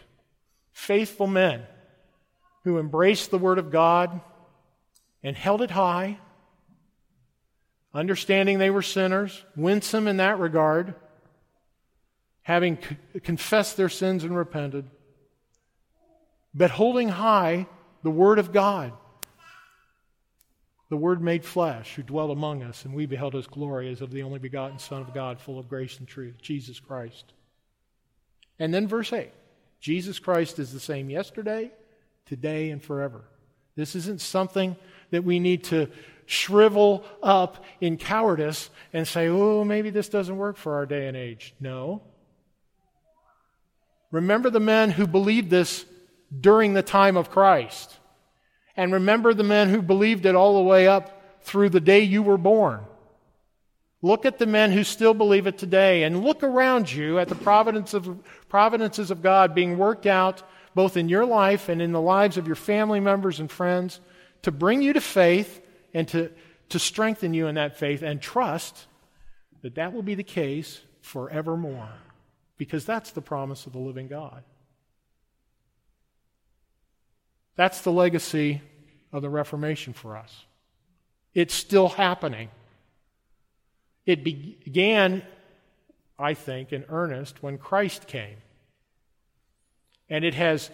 Faithful 0.73 1.27
men 1.27 1.61
who 2.63 2.79
embraced 2.79 3.29
the 3.29 3.37
Word 3.37 3.59
of 3.59 3.69
God 3.69 4.21
and 5.23 5.35
held 5.35 5.61
it 5.61 5.71
high 5.71 6.17
understanding 7.95 8.59
they 8.59 8.69
were 8.69 8.81
sinners, 8.81 9.43
winsome 9.55 10.07
in 10.07 10.17
that 10.17 10.37
regard, 10.37 10.93
having 12.41 12.77
c- 12.77 13.19
confessed 13.21 13.77
their 13.77 13.89
sins 13.89 14.23
and 14.23 14.35
repented, 14.35 14.85
but 16.53 16.71
holding 16.71 17.09
high 17.09 17.65
the 18.03 18.11
Word 18.11 18.37
of 18.37 18.51
God, 18.51 18.91
the 20.89 20.97
Word 20.97 21.21
made 21.21 21.43
flesh, 21.43 21.95
who 21.95 22.03
dwelt 22.03 22.29
among 22.29 22.61
us, 22.61 22.85
and 22.85 22.93
we 22.93 23.05
beheld 23.05 23.33
His 23.33 23.47
glory 23.47 23.91
as 23.91 24.01
of 24.01 24.11
the 24.11 24.23
only 24.23 24.39
begotten 24.39 24.77
Son 24.77 25.01
of 25.01 25.13
God, 25.13 25.39
full 25.39 25.57
of 25.57 25.69
grace 25.69 25.97
and 25.97 26.07
truth, 26.07 26.35
Jesus 26.41 26.79
Christ. 26.79 27.33
And 28.59 28.73
then 28.73 28.87
verse 28.87 29.11
8 29.11 29.31
Jesus 29.79 30.19
Christ 30.19 30.59
is 30.59 30.73
the 30.73 30.79
same 30.79 31.09
yesterday, 31.09 31.71
today, 32.25 32.69
and 32.69 32.83
forever. 32.83 33.23
This 33.75 33.95
isn't 33.95 34.21
something 34.21 34.75
that 35.11 35.23
we 35.23 35.39
need 35.39 35.63
to 35.65 35.89
shrivel 36.25 37.03
up 37.21 37.63
in 37.81 37.97
cowardice 37.97 38.69
and 38.93 39.07
say, 39.07 39.27
oh, 39.27 39.63
maybe 39.63 39.89
this 39.89 40.09
doesn't 40.09 40.37
work 40.37 40.57
for 40.57 40.75
our 40.75 40.85
day 40.85 41.07
and 41.07 41.15
age. 41.15 41.53
No. 41.59 42.01
Remember 44.11 44.49
the 44.49 44.59
men 44.59 44.91
who 44.91 45.07
believed 45.07 45.49
this 45.49 45.85
during 46.37 46.73
the 46.73 46.83
time 46.83 47.17
of 47.17 47.29
Christ. 47.29 47.97
And 48.77 48.93
remember 48.93 49.33
the 49.33 49.43
men 49.43 49.69
who 49.69 49.81
believed 49.81 50.25
it 50.25 50.35
all 50.35 50.55
the 50.55 50.69
way 50.69 50.87
up 50.87 51.41
through 51.43 51.69
the 51.69 51.79
day 51.79 52.01
you 52.01 52.23
were 52.23 52.37
born. 52.37 52.81
Look 54.01 54.25
at 54.25 54.37
the 54.37 54.45
men 54.45 54.71
who 54.71 54.83
still 54.83 55.13
believe 55.13 55.47
it 55.47 55.57
today 55.57 56.03
and 56.03 56.23
look 56.23 56.43
around 56.43 56.91
you 56.91 57.17
at 57.17 57.27
the 57.27 57.35
providence 57.35 57.93
of, 57.93 58.19
providences 58.49 59.09
of 59.11 59.21
God 59.21 59.55
being 59.55 59.77
worked 59.77 60.05
out 60.05 60.43
both 60.75 60.97
in 60.97 61.09
your 61.09 61.25
life 61.25 61.69
and 61.69 61.81
in 61.81 61.91
the 61.91 62.01
lives 62.01 62.37
of 62.37 62.45
your 62.45 62.55
family 62.55 62.99
members 62.99 63.39
and 63.39 63.49
friends 63.49 63.99
to 64.43 64.51
bring 64.51 64.81
you 64.81 64.93
to 64.93 65.01
faith 65.01 65.61
and 65.95 66.09
to, 66.09 66.29
to 66.69 66.77
strengthen 66.77 67.33
you 67.33 67.47
in 67.47 67.55
that 67.55 67.77
faith 67.77 68.03
and 68.03 68.21
trust 68.21 68.85
that 69.61 69.75
that 69.75 69.93
will 69.93 70.03
be 70.03 70.13
the 70.13 70.23
case 70.23 70.81
forevermore. 71.01 71.89
Because 72.57 72.85
that's 72.85 73.11
the 73.11 73.21
promise 73.21 73.65
of 73.65 73.71
the 73.71 73.79
living 73.79 74.07
God. 74.07 74.43
That's 77.55 77.79
the 77.81 77.93
legacy 77.93 78.61
of 79.13 79.21
the 79.21 79.29
Reformation 79.29 79.93
for 79.93 80.17
us. 80.17 80.45
It's 81.33 81.53
still 81.53 81.87
happening. 81.87 82.49
It 84.05 84.23
began, 84.23 85.23
I 86.19 86.33
think, 86.33 86.73
in 86.73 86.83
earnest 86.89 87.41
when 87.41 87.57
Christ 87.57 88.05
came. 88.05 88.37
And 90.09 90.25
it 90.25 90.33
has, 90.33 90.69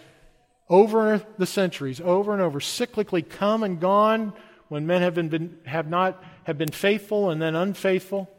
over 0.68 1.24
the 1.38 1.46
centuries, 1.46 2.00
over 2.00 2.32
and 2.32 2.42
over, 2.42 2.58
cyclically 2.58 3.28
come 3.28 3.62
and 3.62 3.80
gone 3.80 4.32
when 4.72 4.86
men 4.86 5.02
have, 5.02 5.14
been, 5.14 5.58
have 5.66 5.86
not 5.86 6.24
have 6.44 6.56
been 6.56 6.70
faithful 6.70 7.28
and 7.28 7.42
then 7.42 7.54
unfaithful, 7.54 8.30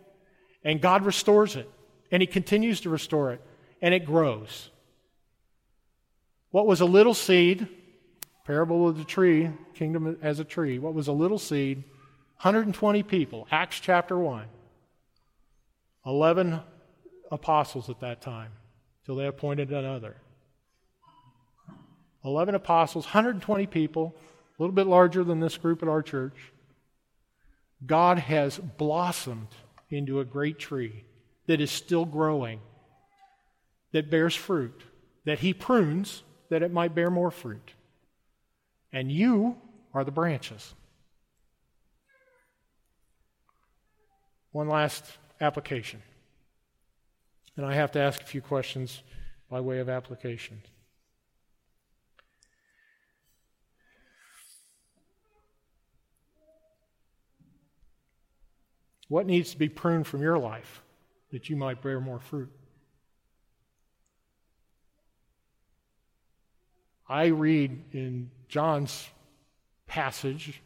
and 0.64 0.82
God 0.82 1.06
restores 1.06 1.56
it, 1.56 1.70
and 2.12 2.24
He 2.24 2.26
continues 2.26 2.82
to 2.82 2.90
restore 2.90 3.34
it, 3.34 3.42
and 3.84 3.94
it 3.94 4.04
grows. 4.04 4.72
What 6.50 6.66
was 6.66 6.82
a 6.82 6.86
little 6.86 7.14
seed, 7.14 7.68
parable 8.48 8.88
of 8.88 8.98
the 8.98 9.04
tree, 9.04 9.52
kingdom 9.76 10.18
as 10.24 10.40
a 10.40 10.44
tree, 10.44 10.80
what 10.80 10.96
was 10.96 11.08
a 11.08 11.12
little 11.12 11.38
seed? 11.38 11.84
120 12.42 13.04
people, 13.04 13.48
Acts 13.52 13.80
chapter 13.80 14.18
1. 14.18 14.48
11 16.04 16.62
apostles 17.32 17.92
at 17.92 18.00
that 18.00 18.22
time, 18.22 18.54
till 19.06 19.18
they 19.18 19.28
appointed 19.28 19.72
another. 19.72 20.16
11 22.26 22.56
apostles, 22.56 23.06
120 23.06 23.68
people, 23.68 24.16
a 24.58 24.62
little 24.62 24.76
bit 24.76 24.88
larger 24.88 25.24
than 25.24 25.40
this 25.40 25.58
group 25.58 25.82
at 25.82 25.90
our 25.90 26.02
church, 26.02 26.52
God 27.86 28.20
has 28.20 28.58
blossomed 28.58 29.48
into 29.90 30.20
a 30.20 30.26
great 30.26 30.60
tree 30.60 31.06
that 31.48 31.60
is 31.60 31.72
still 31.72 32.06
growing, 32.06 32.60
that 33.92 34.10
bears 34.10 34.36
fruit, 34.36 34.84
that 35.26 35.40
He 35.40 35.54
prunes 35.54 36.24
that 36.50 36.64
it 36.64 36.72
might 36.72 36.96
bear 36.96 37.10
more 37.10 37.32
fruit. 37.32 37.74
And 38.92 39.12
you 39.12 39.58
are 39.94 40.04
the 40.04 40.12
branches. 40.12 40.74
One 44.52 44.70
last 44.70 45.04
application. 45.42 46.02
And 47.58 47.66
I 47.66 47.74
have 47.74 47.92
to 47.94 48.00
ask 48.00 48.22
a 48.22 48.26
few 48.26 48.42
questions 48.42 49.02
by 49.50 49.60
way 49.60 49.80
of 49.80 49.90
application. 49.90 50.62
What 59.08 59.26
needs 59.26 59.52
to 59.52 59.58
be 59.58 59.70
pruned 59.70 60.08
from 60.08 60.22
your 60.22 60.38
life 60.38 60.82
that 61.32 61.50
you 61.50 61.56
might 61.56 61.82
bear 61.82 62.00
more 62.00 62.20
fruit? 62.20 62.52
I 67.08 67.28
read 67.28 67.84
in 67.92 68.32
John's 68.48 69.08
passage 69.88 70.62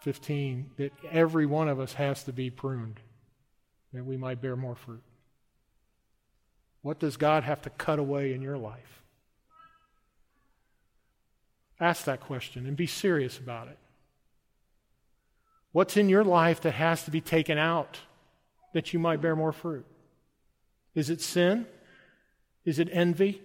15 0.00 0.70
that 0.76 0.92
every 1.10 1.46
one 1.46 1.68
of 1.68 1.80
us 1.80 1.94
has 1.94 2.24
to 2.24 2.32
be 2.32 2.48
pruned 2.48 3.00
that 3.92 4.04
we 4.04 4.16
might 4.16 4.40
bear 4.40 4.56
more 4.56 4.76
fruit. 4.76 5.02
What 6.82 6.98
does 6.98 7.16
God 7.16 7.42
have 7.42 7.60
to 7.62 7.70
cut 7.70 7.98
away 7.98 8.32
in 8.32 8.40
your 8.40 8.56
life? 8.56 9.02
Ask 11.78 12.04
that 12.04 12.20
question 12.20 12.66
and 12.66 12.76
be 12.76 12.86
serious 12.86 13.38
about 13.38 13.68
it. 13.68 13.78
What's 15.72 15.96
in 15.96 16.08
your 16.08 16.24
life 16.24 16.60
that 16.62 16.72
has 16.72 17.04
to 17.04 17.10
be 17.10 17.20
taken 17.20 17.58
out 17.58 17.98
that 18.74 18.92
you 18.92 18.98
might 18.98 19.20
bear 19.20 19.36
more 19.36 19.52
fruit? 19.52 19.86
Is 20.94 21.10
it 21.10 21.20
sin? 21.20 21.66
Is 22.64 22.78
it 22.78 22.88
envy? 22.92 23.40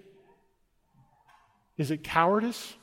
Is 1.77 1.91
it 1.91 2.03
cowardice? 2.03 2.73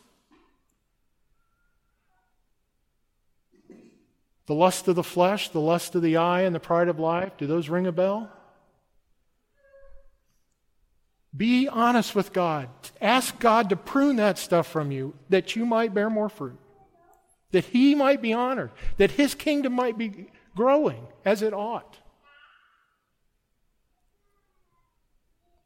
The 4.46 4.54
lust 4.54 4.88
of 4.88 4.96
the 4.96 5.02
flesh, 5.02 5.48
the 5.48 5.60
lust 5.60 5.94
of 5.94 6.02
the 6.02 6.16
eye, 6.16 6.42
and 6.42 6.54
the 6.54 6.60
pride 6.60 6.88
of 6.88 6.98
life, 6.98 7.32
do 7.38 7.46
those 7.46 7.68
ring 7.68 7.86
a 7.86 7.92
bell? 7.92 8.30
Be 11.34 11.68
honest 11.68 12.14
with 12.14 12.32
God. 12.32 12.68
Ask 13.00 13.38
God 13.38 13.70
to 13.70 13.76
prune 13.76 14.16
that 14.16 14.38
stuff 14.38 14.66
from 14.66 14.90
you 14.90 15.14
that 15.30 15.56
you 15.56 15.64
might 15.64 15.94
bear 15.94 16.10
more 16.10 16.28
fruit, 16.28 16.58
that 17.52 17.66
He 17.66 17.94
might 17.94 18.20
be 18.20 18.32
honored, 18.32 18.70
that 18.96 19.12
His 19.12 19.34
kingdom 19.34 19.72
might 19.74 19.96
be 19.96 20.26
growing 20.56 21.06
as 21.24 21.42
it 21.42 21.54
ought. 21.54 21.98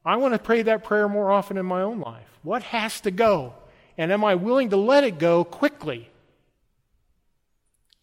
I 0.04 0.16
want 0.16 0.34
to 0.34 0.38
pray 0.38 0.62
that 0.62 0.84
prayer 0.84 1.08
more 1.08 1.32
often 1.32 1.56
in 1.56 1.66
my 1.66 1.82
own 1.82 2.00
life. 2.00 2.28
What 2.44 2.62
has 2.62 3.00
to 3.00 3.10
go? 3.10 3.54
And 3.98 4.12
am 4.12 4.24
I 4.24 4.36
willing 4.36 4.70
to 4.70 4.76
let 4.76 5.02
it 5.02 5.18
go 5.18 5.42
quickly? 5.42 6.08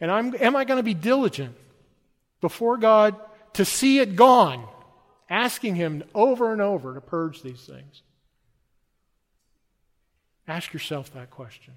And 0.02 0.12
I'm, 0.12 0.36
am 0.36 0.56
I 0.56 0.66
going 0.66 0.80
to 0.80 0.84
be 0.84 0.94
diligent 0.94 1.56
before 2.42 2.76
God 2.76 3.16
to 3.54 3.64
see 3.64 4.00
it 4.00 4.18
gone? 4.18 4.68
Asking 5.30 5.76
Him 5.76 6.04
over 6.14 6.52
and 6.52 6.62
over 6.62 6.94
to 6.94 7.00
purge 7.00 7.42
these 7.42 7.62
things. 7.62 8.02
Ask 10.46 10.74
yourself 10.74 11.14
that 11.14 11.30
question. 11.32 11.74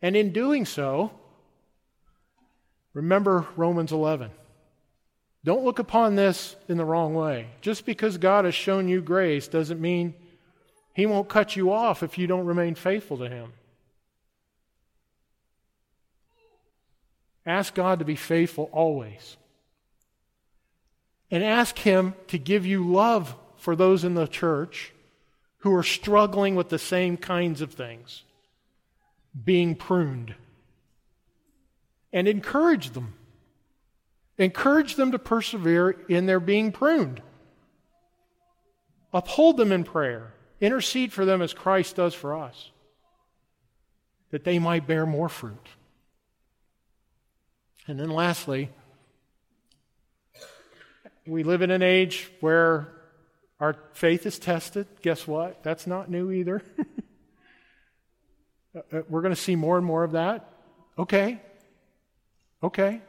And 0.00 0.16
in 0.16 0.32
doing 0.32 0.64
so, 0.64 1.12
remember 2.94 3.46
Romans 3.56 3.92
11. 3.92 4.30
Don't 5.44 5.64
look 5.64 5.78
upon 5.78 6.16
this 6.16 6.56
in 6.68 6.76
the 6.76 6.84
wrong 6.84 7.14
way. 7.14 7.48
Just 7.60 7.86
because 7.86 8.18
God 8.18 8.44
has 8.44 8.54
shown 8.54 8.88
you 8.88 9.00
grace 9.00 9.48
doesn't 9.48 9.80
mean 9.80 10.14
He 10.94 11.06
won't 11.06 11.28
cut 11.28 11.56
you 11.56 11.72
off 11.72 12.02
if 12.02 12.18
you 12.18 12.26
don't 12.26 12.46
remain 12.46 12.74
faithful 12.74 13.18
to 13.18 13.28
Him. 13.28 13.52
Ask 17.46 17.74
God 17.74 18.00
to 18.00 18.04
be 18.04 18.16
faithful 18.16 18.68
always. 18.72 19.36
And 21.30 21.42
ask 21.42 21.78
Him 21.78 22.14
to 22.28 22.38
give 22.38 22.66
you 22.66 22.86
love 22.86 23.34
for 23.56 23.74
those 23.74 24.04
in 24.04 24.14
the 24.14 24.26
church 24.26 24.92
who 25.58 25.74
are 25.74 25.82
struggling 25.82 26.54
with 26.54 26.68
the 26.68 26.78
same 26.78 27.16
kinds 27.16 27.60
of 27.60 27.72
things, 27.72 28.22
being 29.44 29.74
pruned. 29.74 30.34
And 32.12 32.26
encourage 32.26 32.90
them. 32.90 33.14
Encourage 34.38 34.94
them 34.94 35.12
to 35.12 35.18
persevere 35.18 35.90
in 36.08 36.26
their 36.26 36.40
being 36.40 36.72
pruned. 36.72 37.20
Uphold 39.12 39.56
them 39.56 39.72
in 39.72 39.84
prayer. 39.84 40.32
Intercede 40.60 41.12
for 41.12 41.24
them 41.24 41.42
as 41.42 41.52
Christ 41.52 41.96
does 41.96 42.14
for 42.14 42.36
us, 42.36 42.70
that 44.30 44.44
they 44.44 44.58
might 44.58 44.86
bear 44.86 45.06
more 45.06 45.28
fruit. 45.28 45.68
And 47.86 47.98
then 47.98 48.10
lastly, 48.10 48.70
we 51.26 51.42
live 51.42 51.62
in 51.62 51.70
an 51.70 51.82
age 51.82 52.30
where 52.40 52.92
our 53.60 53.76
faith 53.92 54.26
is 54.26 54.38
tested. 54.38 54.86
Guess 55.02 55.26
what? 55.26 55.62
That's 55.62 55.86
not 55.86 56.10
new 56.10 56.30
either. 56.30 56.62
Uh, 58.74 58.80
uh, 58.92 59.02
we're 59.08 59.22
going 59.22 59.34
to 59.34 59.40
see 59.40 59.56
more 59.56 59.76
and 59.76 59.86
more 59.86 60.04
of 60.04 60.12
that. 60.12 60.50
Okay. 60.98 61.40
Okay. 62.62 63.00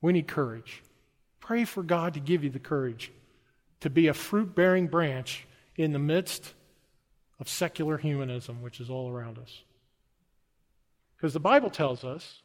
We 0.00 0.12
need 0.12 0.26
courage. 0.26 0.82
Pray 1.40 1.64
for 1.64 1.82
God 1.82 2.14
to 2.14 2.20
give 2.20 2.44
you 2.44 2.50
the 2.50 2.58
courage 2.58 3.12
to 3.80 3.90
be 3.90 4.08
a 4.08 4.14
fruit 4.14 4.54
bearing 4.54 4.86
branch 4.86 5.46
in 5.76 5.92
the 5.92 5.98
midst 5.98 6.54
of 7.38 7.48
secular 7.48 7.98
humanism, 7.98 8.62
which 8.62 8.80
is 8.80 8.90
all 8.90 9.10
around 9.10 9.38
us. 9.38 9.62
Because 11.16 11.32
the 11.32 11.40
Bible 11.40 11.70
tells 11.70 12.04
us 12.04 12.42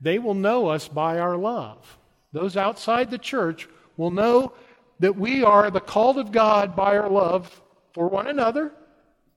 they 0.00 0.18
will 0.18 0.34
know 0.34 0.68
us 0.68 0.88
by 0.88 1.18
our 1.18 1.36
love. 1.36 1.98
Those 2.32 2.56
outside 2.56 3.10
the 3.10 3.18
church 3.18 3.68
will 3.96 4.10
know 4.10 4.52
that 5.00 5.16
we 5.16 5.42
are 5.42 5.70
the 5.70 5.80
called 5.80 6.18
of 6.18 6.32
God 6.32 6.76
by 6.76 6.96
our 6.96 7.10
love 7.10 7.60
for 7.92 8.08
one 8.08 8.28
another, 8.28 8.72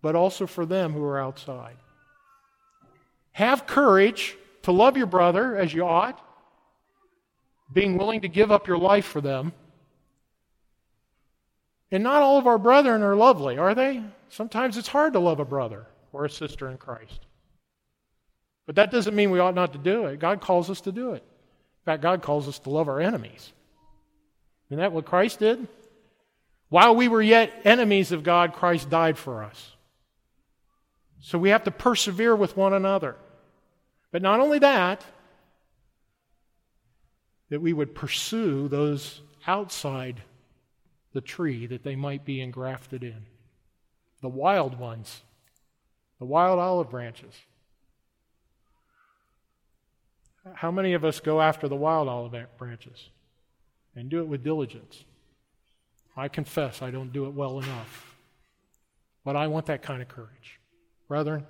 but 0.04 0.16
also 0.16 0.46
for 0.46 0.66
them 0.66 0.92
who 0.92 1.04
are 1.04 1.20
outside. 1.20 1.78
Have 3.32 3.66
courage 3.66 4.38
to 4.64 4.72
love 4.72 4.98
your 4.98 5.08
brother 5.08 5.58
as 5.58 5.74
you 5.74 5.86
ought, 5.86 6.20
being 7.72 7.98
willing 7.98 8.22
to 8.22 8.28
give 8.28 8.52
up 8.52 8.68
your 8.68 8.78
life 8.78 9.06
for 9.06 9.22
them. 9.22 9.54
And 11.90 12.04
not 12.04 12.22
all 12.22 12.38
of 12.38 12.48
our 12.48 12.58
brethren 12.58 13.02
are 13.02 13.16
lovely, 13.16 13.58
are 13.58 13.74
they? 13.74 14.04
Sometimes 14.28 14.78
it's 14.78 14.90
hard 14.90 15.14
to 15.14 15.20
love 15.20 15.40
a 15.40 15.46
brother 15.46 15.88
or 16.12 16.26
a 16.26 16.30
sister 16.30 16.70
in 16.70 16.78
Christ. 16.78 17.22
But 18.66 18.76
that 18.76 18.92
doesn't 18.92 19.16
mean 19.16 19.32
we 19.32 19.40
ought 19.40 19.56
not 19.56 19.72
to 19.72 19.80
do 19.80 20.08
it. 20.08 20.20
God 20.20 20.42
calls 20.42 20.70
us 20.70 20.82
to 20.82 20.92
do 20.92 21.14
it. 21.14 21.24
In 21.24 21.86
fact, 21.86 22.04
God 22.04 22.22
calls 22.22 22.48
us 22.50 22.60
to 22.60 22.70
love 22.70 22.90
our 22.90 23.00
enemies. 23.00 23.54
Isn't 24.68 24.80
that 24.80 24.92
what 24.92 25.06
Christ 25.06 25.40
did? 25.40 25.66
While 26.68 26.96
we 26.96 27.08
were 27.08 27.22
yet 27.22 27.54
enemies 27.64 28.12
of 28.12 28.24
God, 28.24 28.54
Christ 28.54 28.90
died 28.90 29.18
for 29.18 29.44
us. 29.44 29.73
So 31.26 31.38
we 31.40 31.50
have 31.50 31.64
to 31.64 31.72
persevere 31.72 32.36
with 32.36 32.58
one 32.58 32.74
another. 32.74 33.16
But 34.12 34.22
not 34.22 34.42
only 34.42 34.60
that, 34.60 35.06
that 37.50 37.62
we 37.62 37.72
would 37.72 37.96
pursue 37.96 38.68
those 38.68 39.22
outside 39.48 40.22
the 41.14 41.22
tree 41.22 41.66
that 41.66 41.84
they 41.84 41.96
might 41.96 42.26
be 42.26 42.42
engrafted 42.42 43.04
in. 43.04 43.26
The 44.22 44.28
wild 44.28 44.78
ones, 44.78 45.22
the 46.20 46.26
wild 46.26 46.60
olive 46.60 46.90
branches. 46.90 47.34
How 50.56 50.72
many 50.72 50.92
of 50.92 51.06
us 51.06 51.22
go 51.22 51.40
after 51.40 51.70
the 51.70 51.76
wild 51.76 52.10
olive 52.10 52.36
branches 52.58 53.10
and 53.96 54.10
do 54.10 54.20
it 54.20 54.28
with 54.28 54.44
diligence? 54.44 55.06
I 56.18 56.28
confess 56.28 56.82
I 56.82 56.92
don't 56.92 57.14
do 57.14 57.28
it 57.28 57.34
well 57.34 57.60
enough. 57.60 58.14
But 59.24 59.38
I 59.38 59.48
want 59.48 59.68
that 59.68 59.82
kind 59.82 60.02
of 60.02 60.10
courage. 60.10 60.60
Brethren, 61.08 61.46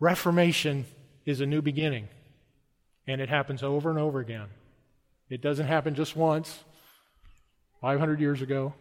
Reformation 0.00 0.86
is 1.24 1.40
a 1.40 1.46
new 1.46 1.62
beginning, 1.62 2.08
and 3.06 3.20
it 3.20 3.28
happens 3.28 3.62
over 3.62 3.90
and 3.90 3.98
over 3.98 4.20
again. 4.20 4.48
It 5.28 5.40
doesn't 5.40 5.66
happen 5.66 5.94
just 5.94 6.16
once, 6.16 6.64
500 7.80 8.20
years 8.20 8.42
ago. 8.42 8.74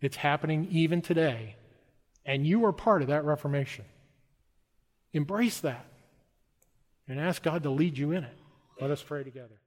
It's 0.00 0.16
happening 0.16 0.68
even 0.70 1.02
today, 1.02 1.56
and 2.24 2.46
you 2.46 2.64
are 2.64 2.72
part 2.72 3.02
of 3.02 3.08
that 3.08 3.24
Reformation. 3.24 3.84
Embrace 5.12 5.60
that 5.60 5.86
and 7.08 7.20
ask 7.20 7.42
God 7.42 7.62
to 7.62 7.70
lead 7.70 7.96
you 7.96 8.12
in 8.12 8.24
it. 8.24 8.36
Let 8.80 8.90
us 8.90 9.02
pray 9.02 9.22
together. 9.22 9.60